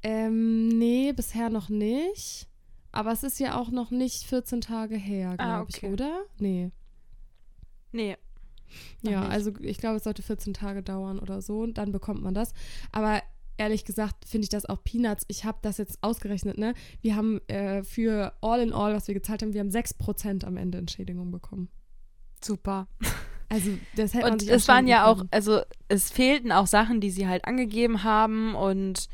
[0.04, 2.48] Ähm, nee, bisher noch nicht.
[2.92, 5.94] Aber es ist ja auch noch nicht 14 Tage her, glaube Ah, ich, okay.
[5.94, 6.22] oder?
[6.40, 6.72] Nee.
[7.92, 8.18] Nee.
[9.02, 9.32] Ja, nicht.
[9.32, 12.54] also ich glaube, es sollte 14 Tage dauern oder so und dann bekommt man das.
[12.92, 13.22] Aber
[13.58, 15.24] ehrlich gesagt finde ich das auch Peanuts.
[15.28, 16.74] Ich habe das jetzt ausgerechnet, ne?
[17.02, 20.58] Wir haben äh, für All in All, was wir gezahlt haben, wir haben 6% am
[20.58, 21.70] Ende Entschädigung bekommen.
[22.44, 22.88] Super.
[23.50, 27.02] Also das hätte man Und sich es waren ja auch, also es fehlten auch Sachen,
[27.02, 29.08] die sie halt angegeben haben und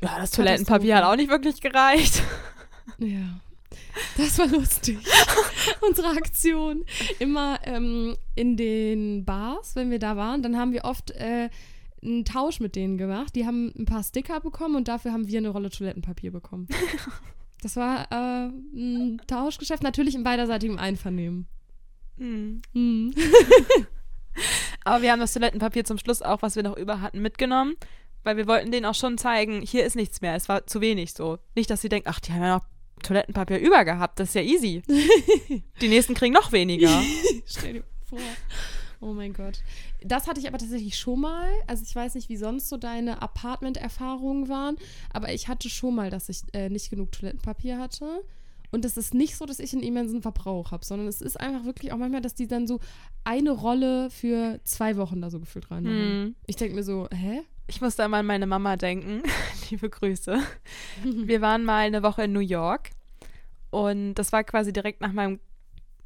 [0.00, 2.22] ja, das Toilettenpapier hat auch nicht wirklich gereicht.
[3.00, 3.40] Ja.
[4.16, 4.98] Das war lustig.
[5.86, 6.84] Unsere Aktion.
[7.18, 11.48] Immer ähm, in den Bars, wenn wir da waren, dann haben wir oft äh,
[12.02, 13.36] einen Tausch mit denen gemacht.
[13.36, 16.68] Die haben ein paar Sticker bekommen und dafür haben wir eine Rolle Toilettenpapier bekommen.
[17.60, 21.48] Das war äh, ein Tauschgeschäft, natürlich im beiderseitigen Einvernehmen.
[22.16, 22.62] Hm.
[22.72, 23.12] Hm.
[24.84, 27.74] Aber wir haben das Toilettenpapier zum Schluss auch, was wir noch über hatten, mitgenommen,
[28.24, 31.12] weil wir wollten denen auch schon zeigen, hier ist nichts mehr, es war zu wenig
[31.12, 31.38] so.
[31.54, 32.66] Nicht, dass sie denken, ach, die haben ja noch
[33.02, 34.82] Toilettenpapier über gehabt, das ist ja easy.
[35.80, 37.02] Die nächsten kriegen noch weniger.
[37.46, 38.18] Stell dir vor.
[39.00, 39.60] Oh mein Gott.
[40.02, 41.48] Das hatte ich aber tatsächlich schon mal.
[41.66, 44.76] Also ich weiß nicht, wie sonst so deine Apartment-Erfahrungen waren,
[45.10, 48.24] aber ich hatte schon mal, dass ich äh, nicht genug Toilettenpapier hatte.
[48.70, 51.64] Und es ist nicht so, dass ich einen immensen Verbrauch habe, sondern es ist einfach
[51.64, 52.80] wirklich auch manchmal, dass die dann so
[53.24, 55.96] eine Rolle für zwei Wochen da so gefühlt reinmachen.
[55.96, 56.34] Hm.
[56.46, 57.42] Ich denke mir so, hä?
[57.68, 59.22] Ich musste einmal an meine Mama denken.
[59.70, 60.38] Liebe Grüße.
[61.04, 62.90] Wir waren mal eine Woche in New York
[63.70, 65.38] und das war quasi direkt nach meinem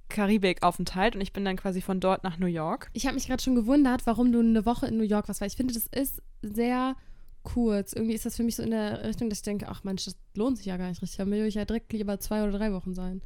[0.08, 2.90] Karibik-Aufenthalt und ich bin dann quasi von dort nach New York.
[2.92, 5.48] Ich habe mich gerade schon gewundert, warum du eine Woche in New York warst, weil
[5.48, 6.96] ich finde, das ist sehr
[7.44, 7.92] kurz.
[7.92, 10.16] Irgendwie ist das für mich so in der Richtung, dass ich denke, ach Mensch, das
[10.34, 11.16] lohnt sich ja gar nicht richtig.
[11.16, 13.22] Da will ich ja direkt lieber zwei oder drei Wochen sein.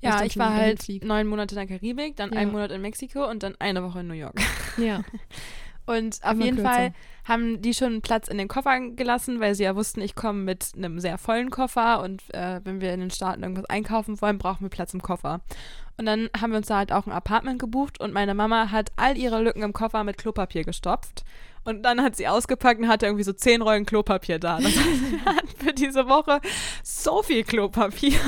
[0.00, 2.40] Ja, ich schon war halt neun Monate in der Karibik, dann Ja.
[2.40, 4.38] einen Monat in Mexiko und dann eine Woche in New York.
[4.76, 5.02] Ja.
[5.86, 6.72] Und auf Immer jeden kürzer.
[6.72, 6.92] Fall
[7.24, 10.72] haben die schon Platz in den Koffer gelassen, weil sie ja wussten, ich komme mit
[10.76, 14.62] einem sehr vollen Koffer und äh, wenn wir in den Staaten irgendwas einkaufen wollen, brauchen
[14.62, 15.40] wir Platz im Koffer.
[15.96, 18.92] Und dann haben wir uns da halt auch ein Apartment gebucht und meine Mama hat
[18.96, 21.24] all ihre Lücken im Koffer mit Klopapier gestopft.
[21.64, 24.58] Und dann hat sie ausgepackt und hatte irgendwie so zehn Rollen Klopapier da.
[24.58, 26.40] Das heißt, wir hatten für diese Woche
[26.84, 28.20] so viel Klopapier.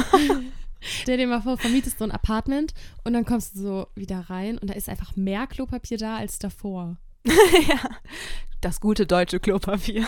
[0.81, 2.73] Stell dir mal vor, vermietest du ein Apartment
[3.05, 6.39] und dann kommst du so wieder rein und da ist einfach mehr Klopapier da als
[6.39, 6.97] davor.
[7.69, 7.81] ja.
[8.61, 10.05] Das gute deutsche Klopapier.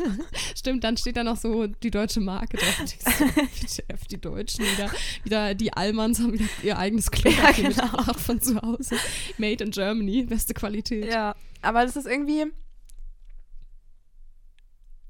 [0.54, 2.78] Stimmt, dann steht da noch so die deutsche Marke drauf.
[2.80, 4.90] WTF, die Deutschen wieder,
[5.22, 8.12] wieder die Allmanns haben wieder ihr eigenes Klopapier Ja, genau.
[8.12, 8.96] von zu Hause.
[9.38, 11.10] Made in Germany, beste Qualität.
[11.10, 12.52] Ja, aber das ist irgendwie.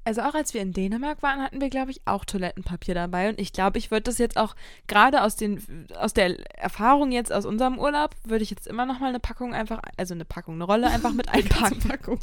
[0.05, 3.29] Also auch als wir in Dänemark waren, hatten wir, glaube ich, auch Toilettenpapier dabei.
[3.29, 4.55] Und ich glaube, ich würde das jetzt auch
[4.87, 8.99] gerade aus den aus der Erfahrung jetzt aus unserem Urlaub, würde ich jetzt immer noch
[8.99, 11.79] mal eine Packung einfach, also eine Packung, eine Rolle einfach mit einpacken.
[11.79, 12.19] Packung.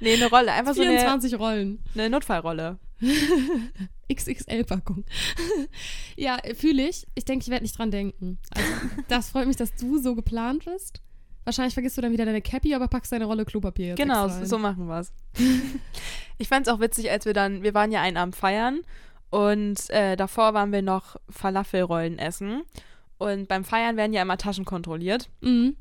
[0.00, 1.78] Nee, eine Rolle, einfach so eine, 24 Rollen.
[1.94, 2.78] eine Notfallrolle.
[4.12, 5.04] XXL-Packung.
[6.16, 7.06] ja, fühle ich.
[7.14, 8.38] Ich denke, ich werde nicht dran denken.
[8.50, 8.68] Also,
[9.08, 11.02] das freut mich, dass du so geplant bist.
[11.44, 14.58] Wahrscheinlich vergisst du dann wieder deine Cappy, aber packst deine Rolle Klopapier jetzt Genau, so
[14.58, 15.12] machen wir's.
[16.38, 18.82] ich fand's auch witzig, als wir dann, wir waren ja einen Abend feiern
[19.30, 22.62] und äh, davor waren wir noch Falafelrollen essen.
[23.18, 25.30] Und beim Feiern werden ja immer Taschen kontrolliert.
[25.40, 25.76] Mhm.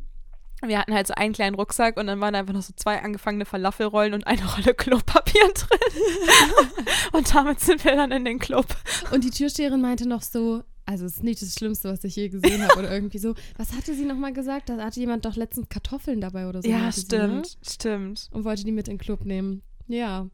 [0.64, 3.46] Wir hatten halt so einen kleinen Rucksack und dann waren einfach noch so zwei angefangene
[3.46, 5.80] Falafelrollen und eine Rolle Klopapier drin.
[7.14, 8.68] und damit sind wir dann in den Club.
[9.12, 12.28] Und die Türsteherin meinte noch so, also es ist nicht das Schlimmste, was ich je
[12.28, 13.34] gesehen habe oder irgendwie so.
[13.56, 14.68] Was hatte sie nochmal gesagt?
[14.68, 16.70] Da hatte jemand doch letztens Kartoffeln dabei oder so.
[16.70, 17.44] ja, meinte sie, ne?
[17.46, 18.28] stimmt, stimmt.
[18.32, 19.62] Und wollte die mit in den Club nehmen.
[19.88, 20.28] Ja.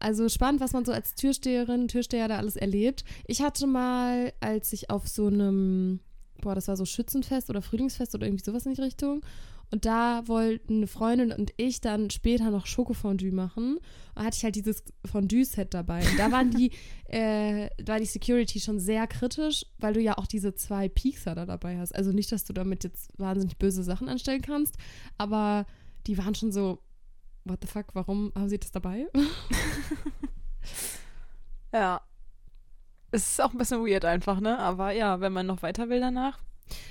[0.00, 3.04] Also spannend, was man so als Türsteherin, Türsteher da alles erlebt.
[3.28, 6.00] Ich hatte mal, als ich auf so einem,
[6.40, 9.20] boah, das war so Schützenfest oder Frühlingsfest oder irgendwie sowas in die Richtung.
[9.72, 13.78] Und da wollten eine Freundin und ich dann später noch Schokofondue machen.
[13.78, 13.82] Und
[14.14, 16.06] da hatte ich halt dieses Fondue-Set dabei.
[16.08, 16.70] Und da waren die,
[17.06, 21.46] äh, war die Security schon sehr kritisch, weil du ja auch diese zwei Piekser da
[21.46, 21.94] dabei hast.
[21.94, 24.76] Also nicht, dass du damit jetzt wahnsinnig böse Sachen anstellen kannst,
[25.18, 25.66] aber
[26.06, 26.82] die waren schon so,
[27.44, 29.08] what the fuck, warum haben sie das dabei?
[31.72, 32.02] Ja.
[33.10, 34.58] Es ist auch ein bisschen weird einfach, ne?
[34.58, 36.38] Aber ja, wenn man noch weiter will danach.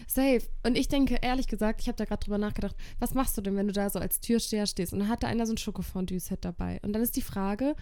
[0.07, 0.41] Safe.
[0.63, 3.55] Und ich denke, ehrlich gesagt, ich habe da gerade drüber nachgedacht, was machst du denn,
[3.55, 4.93] wenn du da so als Türsteher stehst?
[4.93, 6.79] Und dann hat da einer so ein Schokofondue-Set dabei.
[6.83, 7.75] Und dann ist die Frage,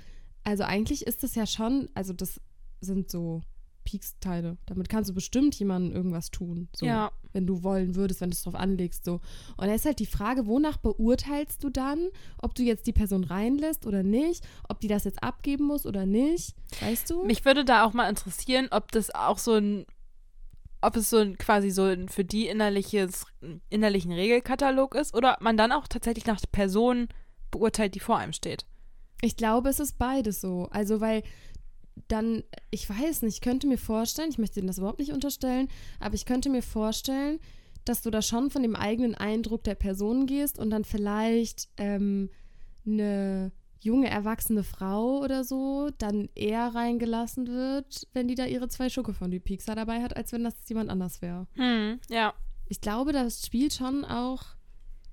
[0.43, 2.39] also eigentlich ist das ja schon, also das
[2.82, 3.41] sind so
[3.84, 4.58] Peaks-Teile.
[4.65, 6.69] Damit kannst du bestimmt jemandem irgendwas tun.
[6.75, 7.12] So, Ja.
[7.32, 9.06] Wenn du wollen würdest, wenn du es drauf anlegst.
[9.06, 9.21] So.
[9.58, 13.23] Und da ist halt die Frage, wonach beurteilst du dann, ob du jetzt die Person
[13.23, 16.56] reinlässt oder nicht, ob die das jetzt abgeben muss oder nicht.
[16.82, 17.25] Weißt du?
[17.25, 19.86] Mich würde da auch mal interessieren, ob das auch so ein,
[20.82, 23.26] ob es so ein quasi so ein für die innerliches,
[23.70, 27.08] innerlichen Regelkatalog ist oder ob man dann auch tatsächlich nach Person
[27.52, 28.65] beurteilt, die vor einem steht.
[29.22, 30.70] Ich glaube, es ist beides so.
[30.72, 31.24] Also, weil
[32.08, 35.68] dann, ich weiß nicht, ich könnte mir vorstellen, ich möchte dir das überhaupt nicht unterstellen,
[36.00, 37.39] aber ich könnte mir vorstellen,
[37.84, 42.30] dass du da schon von dem eigenen Eindruck der Person gehst und dann vielleicht ähm,
[42.86, 48.89] eine junge, erwachsene Frau oder so dann eher reingelassen wird, wenn die da ihre zwei
[48.89, 51.48] Schokofondue-Piekser dabei hat, als wenn das jemand anders wäre.
[51.54, 52.34] Hm, ja.
[52.68, 54.44] Ich glaube, das spielt schon auch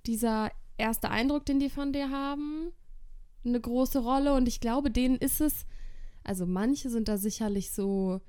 [0.06, 2.72] dieser erste Eindruck, den die von dir haben,
[3.44, 4.34] eine große Rolle.
[4.34, 5.64] Und ich glaube, denen ist es,
[6.24, 8.20] also manche sind da sicherlich so,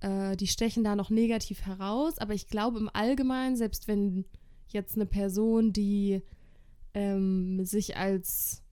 [0.00, 4.24] äh, die stechen da noch negativ heraus, aber ich glaube im Allgemeinen, selbst wenn
[4.66, 6.22] jetzt eine Person, die
[6.94, 8.62] ähm, sich als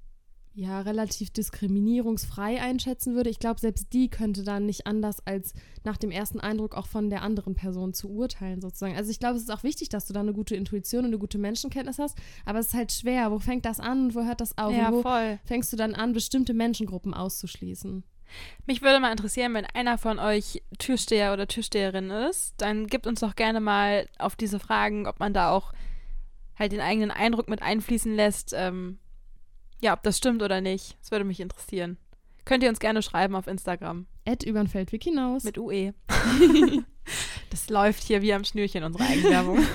[0.56, 5.52] ja relativ diskriminierungsfrei einschätzen würde, ich glaube, selbst die könnte dann nicht anders als
[5.84, 8.96] nach dem ersten Eindruck auch von der anderen Person zu urteilen, sozusagen.
[8.96, 11.18] Also ich glaube, es ist auch wichtig, dass du da eine gute Intuition und eine
[11.18, 12.16] gute Menschenkenntnis hast,
[12.46, 13.30] aber es ist halt schwer.
[13.30, 14.72] Wo fängt das an und wo hört das auf?
[14.72, 15.38] ja, wo voll.
[15.44, 18.02] fängst du dann an, bestimmte Menschengruppen auszuschließen?
[18.66, 23.20] Mich würde mal interessieren, wenn einer von euch Türsteher oder Türsteherin ist, dann gibt uns
[23.20, 25.72] doch gerne mal auf diese Fragen, ob man da auch
[26.58, 28.52] halt den eigenen Eindruck mit einfließen lässt.
[28.56, 28.98] Ähm,
[29.82, 30.96] ja, ob das stimmt oder nicht.
[31.00, 31.96] Das würde mich interessieren.
[32.44, 35.44] Könnt ihr uns gerne schreiben auf Instagram Ed übern Feldweg hinaus.
[35.44, 35.92] mit UE.
[37.50, 39.58] das läuft hier wie am Schnürchen, unsere Eigenwerbung.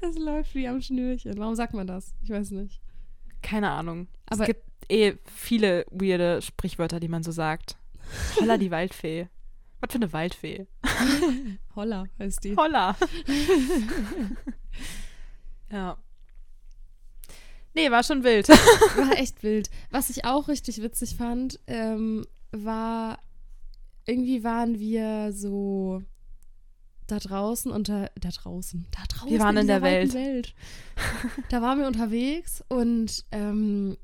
[0.00, 1.36] Es läuft wie am Schnürchen.
[1.38, 2.14] Warum sagt man das?
[2.22, 2.80] Ich weiß nicht.
[3.42, 4.06] Keine Ahnung.
[4.26, 7.76] Aber- es gibt eh viele weirde Sprichwörter, die man so sagt.
[8.40, 9.28] Holla die Waldfee.
[9.80, 10.66] Was für eine Waldfee?
[11.74, 12.54] Holla heißt die.
[12.56, 12.96] Holla.
[15.70, 15.96] ja.
[17.74, 18.48] Nee, war schon wild.
[18.96, 19.70] War echt wild.
[19.90, 23.18] Was ich auch richtig witzig fand, ähm, war,
[24.06, 26.02] irgendwie waren wir so
[27.06, 29.30] da draußen unter, da draußen, da draußen.
[29.30, 30.14] Wir waren in dieser der Welt.
[30.14, 30.54] Welt.
[31.48, 33.96] Da waren wir unterwegs und ähm,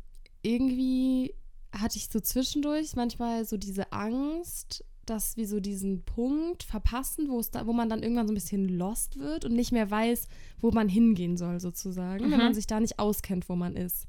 [0.43, 1.35] irgendwie
[1.73, 7.39] hatte ich so zwischendurch manchmal so diese Angst, dass wir so diesen Punkt verpassen, wo
[7.41, 10.29] es da, wo man dann irgendwann so ein bisschen lost wird und nicht mehr weiß,
[10.61, 12.45] wo man hingehen soll, sozusagen, wenn Mhm.
[12.45, 14.07] man sich da nicht auskennt, wo man ist.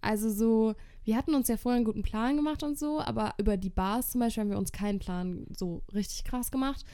[0.00, 3.56] Also so, wir hatten uns ja vorher einen guten Plan gemacht und so, aber über
[3.56, 6.84] die Bars zum Beispiel haben wir uns keinen Plan so richtig krass gemacht.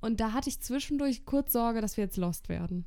[0.00, 2.86] Und da hatte ich zwischendurch kurz Sorge, dass wir jetzt lost werden.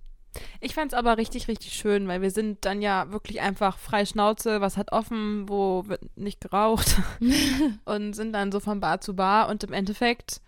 [0.61, 4.61] Ich fand's aber richtig, richtig schön, weil wir sind dann ja wirklich einfach frei Schnauze,
[4.61, 6.97] was hat offen, wo wird nicht geraucht
[7.85, 10.41] und sind dann so von Bar zu Bar und im Endeffekt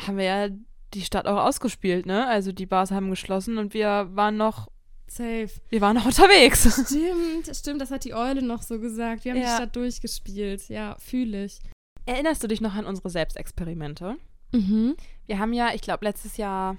[0.00, 0.48] haben wir ja
[0.94, 2.26] die Stadt auch ausgespielt, ne?
[2.26, 4.68] Also die Bars haben geschlossen und wir waren noch,
[5.06, 5.48] Safe.
[5.68, 6.62] wir waren noch unterwegs.
[6.86, 9.24] Stimmt, stimmt, das hat die Eule noch so gesagt.
[9.24, 9.56] Wir haben die Ja.
[9.56, 10.68] Stadt durchgespielt.
[10.68, 11.58] Ja, fühle ich.
[12.06, 14.16] Erinnerst du dich noch an unsere Selbstexperimente?
[14.52, 14.96] Mhm.
[15.26, 16.76] Wir haben ja, ich glaube, letztes Jahr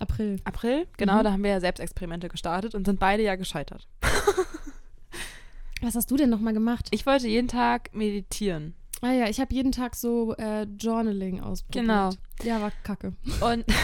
[0.00, 0.40] April.
[0.44, 1.24] April, genau, Mhm.
[1.24, 3.86] da haben wir ja Selbstexperimente gestartet und sind beide ja gescheitert.
[5.82, 6.88] Was hast du denn nochmal gemacht?
[6.90, 8.74] Ich wollte jeden Tag meditieren.
[9.02, 11.84] ah ja, ich habe jeden Tag so äh, Journaling ausprobiert.
[11.86, 12.10] Genau.
[12.42, 13.14] Ja, war kacke.
[13.40, 13.64] Und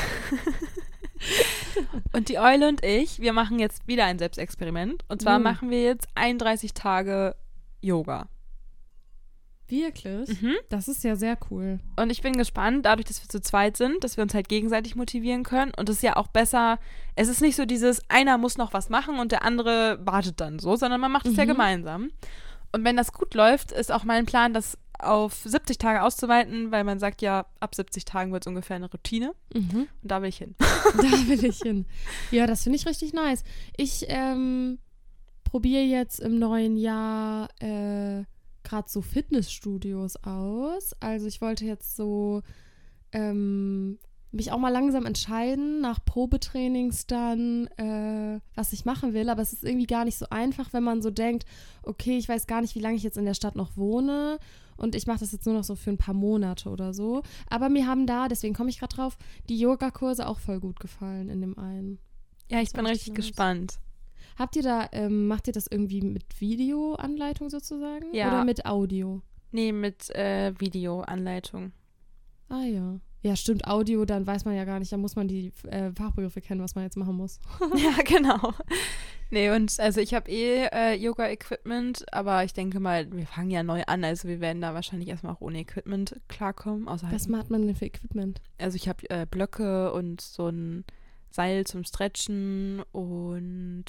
[2.13, 5.05] Und die Eule und ich, wir machen jetzt wieder ein Selbstexperiment.
[5.09, 5.45] Und zwar Mhm.
[5.45, 7.35] machen wir jetzt 31 Tage
[7.81, 8.29] Yoga.
[9.69, 10.41] Wirklich?
[10.41, 10.55] Mhm.
[10.69, 11.81] Das ist ja sehr cool.
[11.97, 14.95] Und ich bin gespannt, dadurch, dass wir zu zweit sind, dass wir uns halt gegenseitig
[14.97, 15.73] motivieren können.
[15.77, 16.79] Und es ist ja auch besser,
[17.17, 20.59] es ist nicht so dieses, einer muss noch was machen und der andere wartet dann
[20.59, 21.49] so, sondern man macht es ja Mhm.
[21.49, 22.11] gemeinsam.
[22.73, 26.83] Und wenn das gut läuft, ist auch mein Plan, das auf 70 Tage auszuweiten, weil
[26.85, 29.33] man sagt ja, ab 70 Tagen wird es ungefähr eine Routine.
[29.55, 29.89] Mhm.
[30.03, 30.55] Und da will ich hin.
[30.97, 31.87] Da will ich hin.
[32.31, 33.45] Ja, das finde ich richtig nice.
[33.77, 34.79] Ich ähm,
[35.45, 38.25] probiere jetzt im neuen Jahr äh,
[38.67, 40.95] gerade so Fitnessstudios aus.
[41.01, 42.43] Also ich wollte jetzt so
[43.13, 43.99] ähm,
[44.33, 49.29] mich auch mal langsam entscheiden, nach Probetrainings dann, äh, was ich machen will.
[49.31, 51.45] Aber es ist irgendwie gar nicht so einfach, wenn man so denkt,
[51.83, 54.39] okay, ich weiß gar nicht, wie lange ich jetzt in der Stadt noch wohne.
[54.77, 57.23] Und ich mache das jetzt nur noch so für ein paar Monate oder so.
[57.49, 59.17] Aber mir haben da, deswegen komme ich gerade drauf,
[59.49, 61.99] die Yogakurse auch voll gut gefallen in dem einen.
[62.51, 63.17] Ja, ich Das bin richtig nice.
[63.17, 63.79] gespannt.
[64.37, 68.15] Habt ihr da, ähm, macht ihr das irgendwie mit Videoanleitung sozusagen?
[68.15, 68.29] Ja.
[68.29, 69.23] Oder mit Audio?
[69.51, 71.73] Nee, mit äh, Videoanleitung.
[72.49, 73.01] Ah ja.
[73.23, 76.41] Ja, stimmt, Audio, dann weiß man ja gar nicht, da muss man die äh, Fachbegriffe
[76.41, 77.41] kennen, was man jetzt machen muss.
[77.77, 78.53] ja, genau.
[79.31, 83.65] Nee, und also ich habe eh äh, Yoga-Equipment, aber ich denke mal, wir fangen ja
[83.65, 86.87] neu an, also wir werden da wahrscheinlich erstmal auch ohne Equipment klarkommen.
[86.87, 88.41] Außer Was halt, macht man denn für Equipment?
[88.59, 90.85] also ich habe äh, Blöcke und so ein
[91.31, 93.85] Seil zum Stretchen und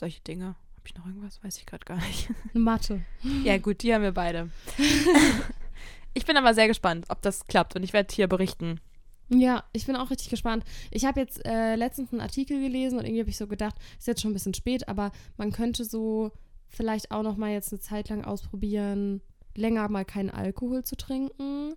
[0.00, 0.56] solche Dinge.
[0.76, 1.42] Habe ich noch irgendwas?
[1.44, 2.28] Weiß ich gerade gar nicht.
[2.54, 3.02] Eine Matte.
[3.44, 4.50] ja, gut, die haben wir beide.
[6.14, 8.80] ich bin aber sehr gespannt, ob das klappt und ich werde hier berichten.
[9.28, 10.64] Ja, ich bin auch richtig gespannt.
[10.90, 14.08] Ich habe jetzt äh, letztens einen Artikel gelesen und irgendwie habe ich so gedacht, ist
[14.08, 16.32] jetzt schon ein bisschen spät, aber man könnte so
[16.66, 19.20] vielleicht auch noch mal jetzt eine Zeit lang ausprobieren,
[19.54, 21.74] länger mal keinen Alkohol zu trinken,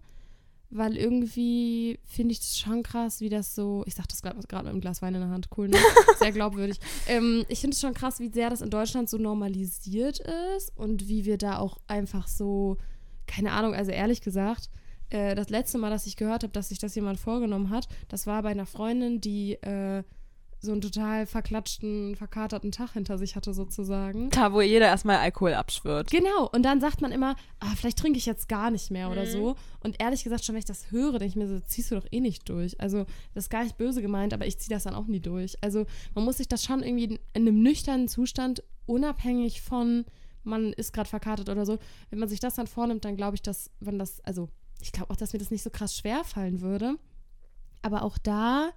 [0.76, 4.52] weil irgendwie finde ich das schon krass, wie das so, ich sag das gerade mit
[4.52, 5.78] einem Glas Wein in der Hand, cool, ne?
[6.20, 6.80] sehr glaubwürdig.
[7.08, 10.20] ähm, ich finde es schon krass, wie sehr das in Deutschland so normalisiert
[10.56, 12.78] ist und wie wir da auch einfach so,
[13.28, 14.70] keine Ahnung, also ehrlich gesagt,
[15.10, 18.26] äh, das letzte Mal, dass ich gehört habe, dass sich das jemand vorgenommen hat, das
[18.28, 20.04] war bei einer Freundin, die äh,
[20.64, 24.30] so einen total verklatschten, verkaterten Tag hinter sich hatte, sozusagen.
[24.30, 26.10] Da, wo jeder erstmal Alkohol abschwört.
[26.10, 29.24] Genau, und dann sagt man immer, ah, vielleicht trinke ich jetzt gar nicht mehr oder
[29.26, 29.30] Mhm.
[29.30, 29.56] so.
[29.82, 32.08] Und ehrlich gesagt, schon wenn ich das höre, denke ich mir so, ziehst du doch
[32.12, 32.80] eh nicht durch.
[32.80, 35.62] Also, das ist gar nicht böse gemeint, aber ich ziehe das dann auch nie durch.
[35.62, 40.06] Also, man muss sich das schon irgendwie in einem nüchternen Zustand, unabhängig von,
[40.44, 41.78] man ist gerade verkartet oder so,
[42.10, 44.48] wenn man sich das dann vornimmt, dann glaube ich, dass, wenn das, also,
[44.82, 46.96] ich glaube auch, dass mir das nicht so krass schwer fallen würde.
[47.82, 48.72] Aber auch da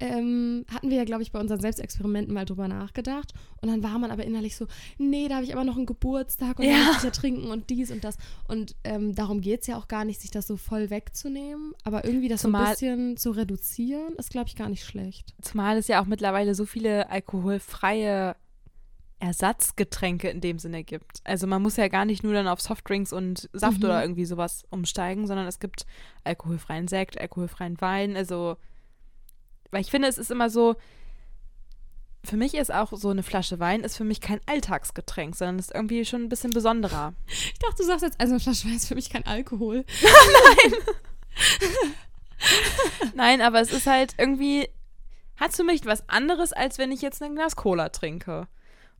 [0.00, 3.32] ähm, hatten wir ja, glaube ich, bei unseren Selbstexperimenten mal drüber nachgedacht.
[3.60, 4.66] Und dann war man aber innerlich so,
[4.98, 6.72] nee, da habe ich aber noch einen Geburtstag und Ja.
[6.78, 8.16] da muss ich ja trinken und dies und das.
[8.46, 11.72] Und ähm, darum geht es ja auch gar nicht, sich das so voll wegzunehmen.
[11.84, 15.34] Aber irgendwie das so ein Zumal- bisschen zu reduzieren, ist, glaube ich, gar nicht schlecht.
[15.42, 18.36] Zumal es ja auch mittlerweile so viele alkoholfreie
[19.20, 21.20] Ersatzgetränke in dem Sinne gibt.
[21.24, 23.84] Also man muss ja gar nicht nur dann auf Softdrinks und Saft Mhm.
[23.84, 25.86] oder irgendwie sowas umsteigen, sondern es gibt
[26.22, 28.16] alkoholfreien Sekt, alkoholfreien Wein.
[28.16, 28.56] Also,
[29.70, 30.76] weil ich finde, es ist immer so,
[32.24, 35.74] für mich ist auch so eine Flasche Wein ist für mich kein Alltagsgetränk, sondern ist
[35.74, 37.14] irgendwie schon ein bisschen besonderer.
[37.28, 39.84] Ich dachte, du sagst jetzt, also eine Flasche Wein ist für mich kein Alkohol.
[43.14, 44.68] Nein, aber es ist halt irgendwie,
[45.36, 48.48] hat für mich was anderes, als wenn ich jetzt ein Glas Cola trinke.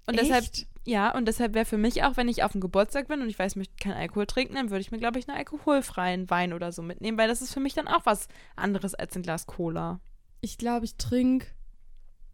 [0.07, 0.66] Und deshalb, Echt?
[0.87, 3.38] ja, und deshalb wäre für mich auch, wenn ich auf dem Geburtstag bin und ich
[3.38, 6.52] weiß, ich möchte keinen Alkohol trinken, dann würde ich mir, glaube ich, einen alkoholfreien Wein
[6.52, 9.46] oder so mitnehmen, weil das ist für mich dann auch was anderes als ein Glas
[9.46, 10.00] Cola.
[10.40, 11.46] Ich glaube, ich trinke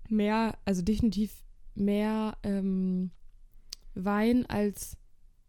[0.08, 1.42] mehr, also definitiv
[1.74, 3.10] mehr ähm,
[3.94, 4.96] Wein als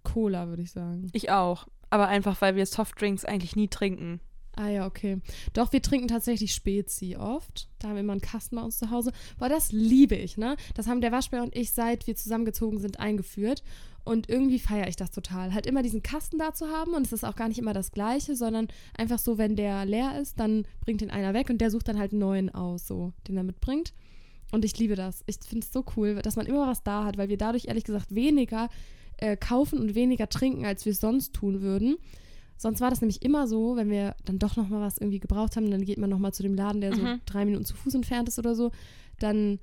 [0.04, 1.10] Cola, würde ich sagen.
[1.14, 1.68] Ich auch.
[1.90, 4.20] Aber einfach, weil wir Softdrinks eigentlich nie trinken.
[4.56, 5.20] Ah ja, okay.
[5.54, 7.68] Doch, wir trinken tatsächlich Spezi oft.
[7.80, 9.12] Da haben wir immer einen Kasten bei uns zu Hause.
[9.38, 10.56] Boah, das liebe ich, ne?
[10.76, 13.64] Das haben der Waschbär und ich, seit wir zusammengezogen sind, eingeführt.
[14.06, 15.54] Und irgendwie feiere ich das total.
[15.54, 17.92] Halt immer diesen Kasten da zu haben und es ist auch gar nicht immer das
[17.92, 21.72] Gleiche, sondern einfach so, wenn der leer ist, dann bringt den einer weg und der
[21.72, 23.94] sucht dann halt einen neuen aus, so, den er mitbringt.
[24.52, 25.24] Und ich liebe das.
[25.26, 27.84] Ich finde es so cool, dass man immer was da hat, weil wir dadurch ehrlich
[27.84, 28.70] gesagt weniger
[29.18, 31.98] äh, kaufen und weniger trinken, als wir es sonst tun würden.
[32.58, 35.56] Sonst war das nämlich immer so, wenn wir dann doch noch mal was irgendwie gebraucht
[35.58, 37.22] haben, dann geht man noch mal zu dem Laden, der so Mhm.
[37.26, 38.72] drei Minuten zu Fuß entfernt ist oder so,
[39.20, 39.60] dann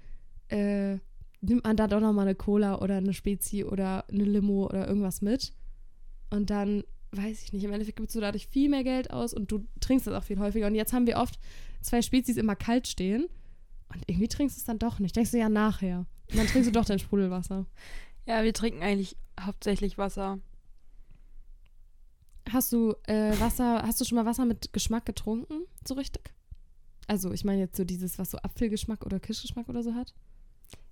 [0.49, 0.99] äh,
[1.41, 4.87] nimmt man da doch noch mal eine Cola oder eine Spezi oder eine Limo oder
[4.87, 5.53] irgendwas mit.
[6.31, 9.51] Und dann, weiß ich nicht, im Endeffekt gibst du dadurch viel mehr Geld aus und
[9.51, 10.67] du trinkst das auch viel häufiger.
[10.67, 11.39] Und jetzt haben wir oft
[11.81, 13.27] zwei Spezies immer kalt stehen
[13.93, 15.17] und irgendwie trinkst du es dann doch nicht.
[15.17, 16.07] Denkst du ja nachher.
[16.31, 17.67] Und dann trinkst du doch dein Sprudelwasser.
[18.27, 20.39] Ja, wir trinken eigentlich hauptsächlich Wasser.
[22.51, 25.63] Hast du äh, Wasser, hast du schon mal Wasser mit Geschmack getrunken?
[25.87, 26.33] So richtig?
[27.07, 30.15] Also ich meine jetzt so dieses, was so Apfelgeschmack oder Kirschgeschmack oder so hat.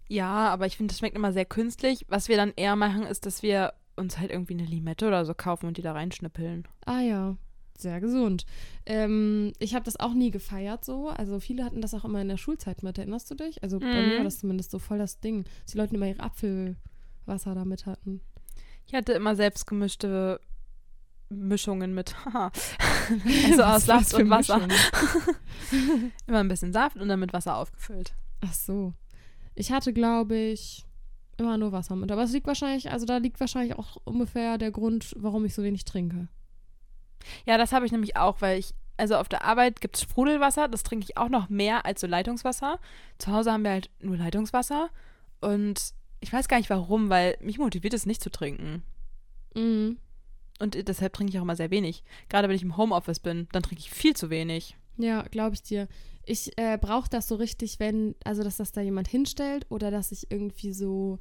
[0.09, 2.05] Ja, aber ich finde, das schmeckt immer sehr künstlich.
[2.09, 5.35] Was wir dann eher machen, ist, dass wir uns halt irgendwie eine Limette oder so
[5.35, 6.67] kaufen und die da reinschnippeln.
[6.87, 7.37] Ah ja,
[7.79, 8.45] sehr gesund.
[8.87, 11.09] Ähm, ich habe das auch nie gefeiert so.
[11.09, 13.63] Also viele hatten das auch immer in der Schulzeit mit, erinnerst du dich?
[13.63, 14.09] Also bei Mhm.
[14.09, 17.87] mir war das zumindest so voll das Ding, dass die Leute immer ihre Apfelwasser damit
[17.87, 18.21] hatten.
[18.87, 20.41] Ich hatte immer selbst gemischte
[21.31, 22.15] Mischungen mit.
[22.35, 24.61] also aus Saft für und Wasser.
[26.27, 28.15] Immer ein bisschen Saft und dann mit Wasser aufgefüllt.
[28.41, 28.93] Ach so.
[29.55, 30.85] Ich hatte, glaube ich,
[31.37, 32.13] immer nur Wasser mit.
[32.13, 35.63] Aber es liegt wahrscheinlich, also da liegt wahrscheinlich auch ungefähr der Grund, warum ich so
[35.63, 36.29] wenig trinke.
[37.47, 40.69] Ja, das habe ich nämlich auch, weil ich, also auf der Arbeit gibt es Sprudelwasser,
[40.69, 42.79] das trinke ich auch noch mehr als so Leitungswasser.
[43.19, 44.91] Zu Hause haben wir halt nur Leitungswasser
[45.41, 48.83] und ich weiß gar nicht warum, weil mich motiviert es nicht zu trinken.
[49.55, 49.99] Mhm.
[50.61, 52.05] Und deshalb trinke ich auch immer sehr wenig.
[52.29, 54.77] Gerade wenn ich im Homeoffice bin, dann trinke ich viel zu wenig.
[54.99, 55.89] Ja, glaube ich dir.
[56.25, 60.13] Ich äh, brauche das so richtig, wenn, also dass das da jemand hinstellt oder dass
[60.13, 61.19] ich irgendwie so,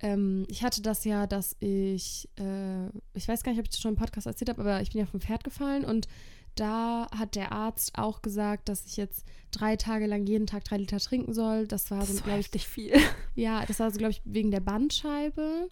[0.00, 3.80] ähm, ich hatte das ja, dass ich, äh, ich weiß gar nicht, ob ich das
[3.80, 6.08] schon im Podcast erzählt habe, aber ich bin ja vom Pferd gefallen und
[6.54, 10.76] da hat der Arzt auch gesagt, dass ich jetzt drei Tage lang jeden Tag drei
[10.76, 11.66] Liter trinken soll.
[11.66, 12.92] Das war so, glaube ich, viel.
[13.34, 15.70] ja, das war so, glaube ich, wegen der Bandscheibe.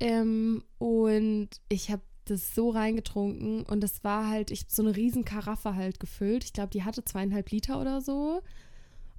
[0.00, 4.96] Ähm, und ich habe das so reingetrunken und das war halt, ich hab so eine
[4.96, 6.44] riesen Karaffe halt gefüllt.
[6.44, 8.42] Ich glaube, die hatte zweieinhalb Liter oder so.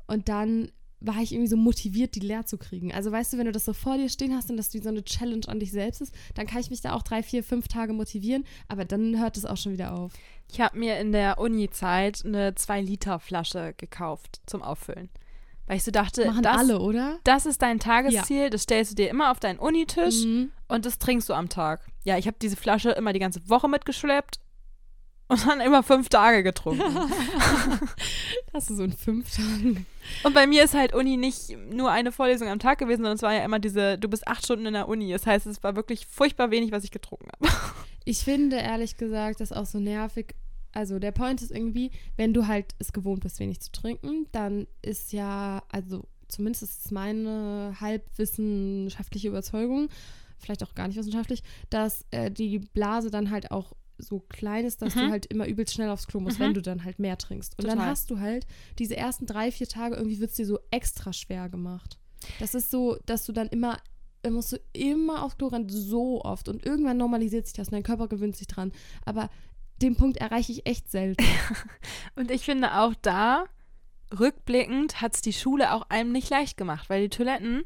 [0.08, 0.72] Und dann
[1.04, 2.94] war ich irgendwie so motiviert, die leer zu kriegen.
[2.94, 4.90] Also weißt du, wenn du das so vor dir stehen hast und das wie so
[4.90, 7.68] eine Challenge an dich selbst ist, dann kann ich mich da auch drei, vier, fünf
[7.68, 10.14] Tage motivieren, aber dann hört es auch schon wieder auf.
[10.50, 15.10] Ich habe mir in der Uni-Zeit eine 2-Liter-Flasche gekauft zum Auffüllen.
[15.68, 17.20] Weil ich so dachte, Machen das, alle, oder?
[17.24, 20.52] das ist dein Tagesziel, das stellst du dir immer auf deinen Unitisch Mhm.
[20.68, 21.82] und das trinkst du am Tag.
[22.04, 24.40] Ja, ich habe diese Flasche immer die ganze Woche mitgeschleppt
[25.30, 26.84] und dann immer fünf Tage getrunken.
[28.54, 29.86] Hast du so in fünf Tagen.
[30.24, 33.22] und bei mir ist halt Uni nicht nur eine Vorlesung am Tag gewesen, sondern es
[33.22, 35.12] war ja immer diese, du bist acht Stunden in der Uni.
[35.12, 37.54] Das heißt, es war wirklich furchtbar wenig, was ich getrunken habe.
[38.06, 40.36] Ich finde ehrlich gesagt, das auch so nervig.
[40.74, 44.68] Also der Point ist irgendwie, wenn du halt es gewohnt bist, wenig zu trinken, dann
[44.82, 49.90] ist ja, also zumindest ist es meine halbwissenschaftliche Überzeugung,
[50.38, 54.82] vielleicht auch gar nicht wissenschaftlich, dass äh, die Blase dann halt auch so klein ist,
[54.82, 55.00] dass Mhm.
[55.02, 56.44] du halt immer übelst schnell aufs Klo musst, Mhm.
[56.46, 57.58] wenn du dann halt mehr trinkst.
[57.60, 57.90] Und dann Total.
[57.92, 58.46] hast du halt
[58.80, 62.00] diese ersten drei, vier Tage, irgendwie wird es dir so extra schwer gemacht.
[62.40, 63.78] Das ist so, dass du dann immer,
[64.24, 66.50] dann musst du immer aufs Klo rennen, so oft.
[66.50, 68.72] Und irgendwann normalisiert sich das und dein Körper gewöhnt sich dran.
[69.06, 69.30] Aber
[69.84, 71.24] den Punkt erreiche ich echt selten.
[72.16, 73.46] Und ich finde auch da,
[74.20, 77.64] rückblickend, hat es die Schule auch einem nicht leicht gemacht, weil die Toiletten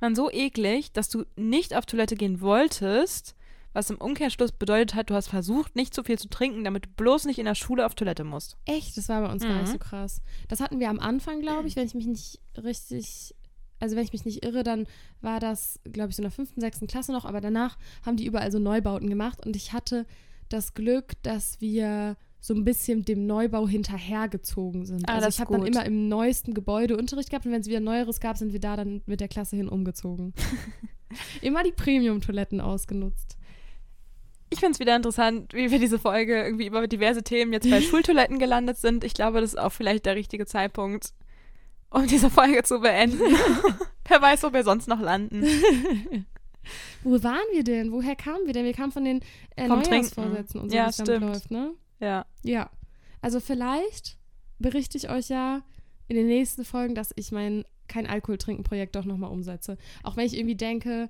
[0.00, 3.34] waren so eklig, dass du nicht auf Toilette gehen wolltest,
[3.72, 6.88] was im Umkehrschluss bedeutet hat, du hast versucht, nicht zu viel zu trinken, damit du
[6.96, 8.56] bloß nicht in der Schule auf Toilette musst.
[8.64, 9.72] Echt, das war bei uns gar nicht Mhm.
[9.72, 10.22] so krass.
[10.48, 13.34] Das hatten wir am Anfang, glaube ich, wenn ich mich nicht richtig,
[13.78, 14.86] also wenn ich mich nicht irre, dann
[15.20, 18.26] war das, glaube ich, so in der fünften, sechsten Klasse noch, aber danach haben die
[18.26, 20.04] überall so Neubauten gemacht und ich hatte
[20.52, 25.08] das Glück, dass wir so ein bisschen dem Neubau hinterhergezogen sind.
[25.08, 27.68] Ah, also das ich habe dann immer im neuesten Gebäude Unterricht gehabt und wenn es
[27.68, 30.32] wieder Neueres gab, sind wir da dann mit der Klasse hin umgezogen.
[31.42, 33.36] immer die Premium-Toiletten ausgenutzt.
[34.48, 37.80] Ich finde es wieder interessant, wie wir diese Folge irgendwie über diverse Themen jetzt bei
[37.82, 39.04] Schultoiletten gelandet sind.
[39.04, 41.12] Ich glaube, das ist auch vielleicht der richtige Zeitpunkt,
[41.90, 43.20] um diese Folge zu beenden.
[44.08, 45.44] Wer weiß, wo wir sonst noch landen.
[47.02, 47.92] Wo waren wir denn?
[47.92, 48.64] Woher kamen wir denn?
[48.64, 49.20] Wir kamen von den
[49.56, 50.58] äh, Vom Neujahrsvorsätzen Trinken.
[50.60, 51.20] und so, Ja, wie es dann stimmt.
[51.26, 51.72] läuft, ne?
[52.00, 52.26] Ja.
[52.42, 52.70] Ja.
[53.22, 54.18] Also vielleicht
[54.58, 55.62] berichte ich euch ja
[56.08, 59.76] in den nächsten Folgen, dass ich mein kein Alkohol trinken Projekt doch nochmal umsetze.
[60.02, 61.08] Auch wenn ich irgendwie denke,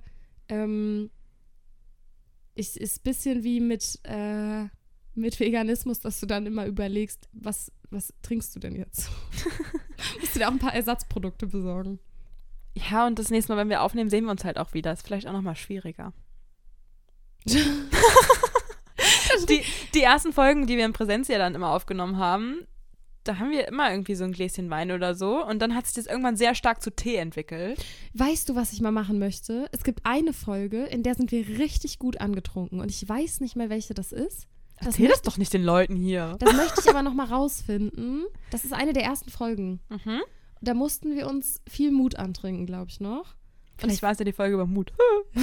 [0.49, 1.09] ähm,
[2.55, 4.65] ich ist ein bisschen wie mit, äh,
[5.13, 9.09] mit Veganismus, dass du dann immer überlegst, was, was trinkst du denn jetzt?
[10.19, 11.99] Musst du dir auch ein paar Ersatzprodukte besorgen.
[12.73, 14.93] Ja, und das nächste Mal, wenn wir aufnehmen, sehen wir uns halt auch wieder.
[14.93, 16.13] Ist vielleicht auch nochmal schwieriger.
[19.49, 19.61] die,
[19.93, 22.67] die ersten Folgen, die wir in Präsenz ja dann immer aufgenommen haben,
[23.23, 25.45] da haben wir immer irgendwie so ein Gläschen Wein oder so.
[25.45, 27.83] Und dann hat sich das irgendwann sehr stark zu Tee entwickelt.
[28.13, 29.67] Weißt du, was ich mal machen möchte?
[29.71, 33.55] Es gibt eine Folge, in der sind wir richtig gut angetrunken und ich weiß nicht
[33.55, 34.47] mehr, welche das ist.
[34.77, 36.35] Das Erzähl das doch nicht den Leuten hier.
[36.39, 38.25] Das möchte ich aber noch mal rausfinden.
[38.49, 39.79] Das ist eine der ersten Folgen.
[39.89, 40.21] Mhm.
[40.61, 43.35] Da mussten wir uns viel Mut antrinken, glaube ich noch.
[43.77, 44.93] Vielleicht war es ja die Folge über Mut.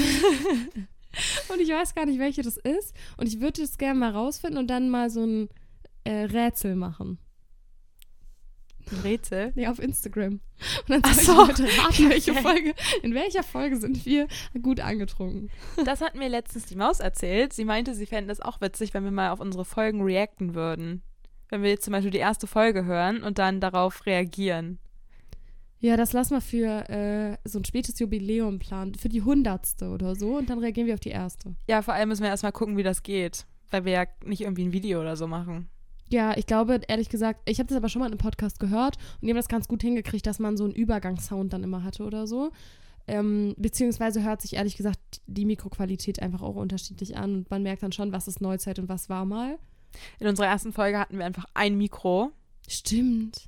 [1.49, 2.95] Und ich weiß gar nicht, welche das ist.
[3.17, 5.49] Und ich würde es gerne mal rausfinden und dann mal so ein
[6.05, 7.19] äh, Rätsel machen.
[8.93, 9.53] Ein Rätsel.
[9.57, 10.35] Nee, auf Instagram.
[10.35, 11.35] Und dann Ach so.
[11.35, 12.35] Leute raten, welche.
[12.35, 14.29] Folge, in welcher Folge sind wir
[14.63, 15.51] gut angetrunken.
[15.85, 17.53] Das hat mir letztens die Maus erzählt.
[17.53, 21.03] Sie meinte, sie fänden es auch witzig, wenn wir mal auf unsere Folgen reacten würden.
[21.49, 24.79] wenn wir jetzt zum Beispiel die erste Folge hören und dann darauf reagieren.
[25.81, 30.17] Ja, das lassen wir für äh, so ein spätes Jubiläum planen, für die hundertste oder
[30.17, 31.55] so und dann reagieren wir auf die erste.
[31.69, 34.65] Ja, vor allem müssen wir erstmal gucken, wie das geht, weil wir ja nicht irgendwie
[34.65, 35.69] ein Video oder so machen.
[36.11, 38.97] Ja, ich glaube, ehrlich gesagt, ich habe das aber schon mal in einem Podcast gehört
[38.97, 42.03] und die haben das ganz gut hingekriegt, dass man so einen Übergangssound dann immer hatte
[42.03, 42.51] oder so.
[43.07, 47.83] Ähm, beziehungsweise hört sich ehrlich gesagt die Mikroqualität einfach auch unterschiedlich an und man merkt
[47.83, 49.59] dann schon, was ist Neuzeit und was war mal.
[50.19, 52.33] In unserer ersten Folge hatten wir einfach ein Mikro,
[52.69, 53.48] Stimmt.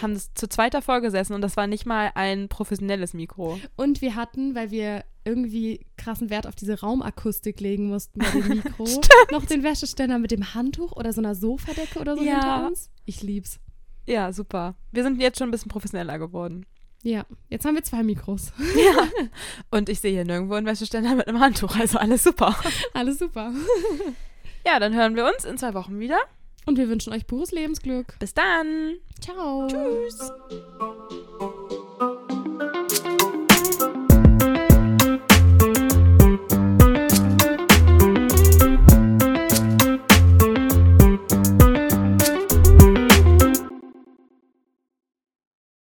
[0.00, 3.58] Haben zu zweiter Folge gesessen und das war nicht mal ein professionelles Mikro.
[3.76, 8.48] Und wir hatten, weil wir irgendwie krassen Wert auf diese Raumakustik legen mussten bei dem
[8.48, 8.86] Mikro,
[9.30, 12.32] noch den Wäscheständer mit dem Handtuch oder so einer Sofadecke oder so Ja.
[12.32, 12.90] hinter uns.
[13.06, 13.58] Ich lieb's.
[14.06, 14.74] Ja, super.
[14.92, 16.66] Wir sind jetzt schon ein bisschen professioneller geworden.
[17.02, 18.52] Ja, jetzt haben wir zwei Mikros.
[18.76, 19.08] Ja.
[19.70, 22.54] Und ich sehe hier nirgendwo einen Wäscheständer mit einem Handtuch, also alles super.
[22.92, 23.52] Alles super.
[24.66, 26.18] Ja, dann hören wir uns in zwei Wochen wieder.
[26.66, 28.18] Und wir wünschen euch pures Lebensglück.
[28.18, 28.96] Bis dann.
[29.20, 29.66] Ciao.
[29.68, 30.30] Tschüss.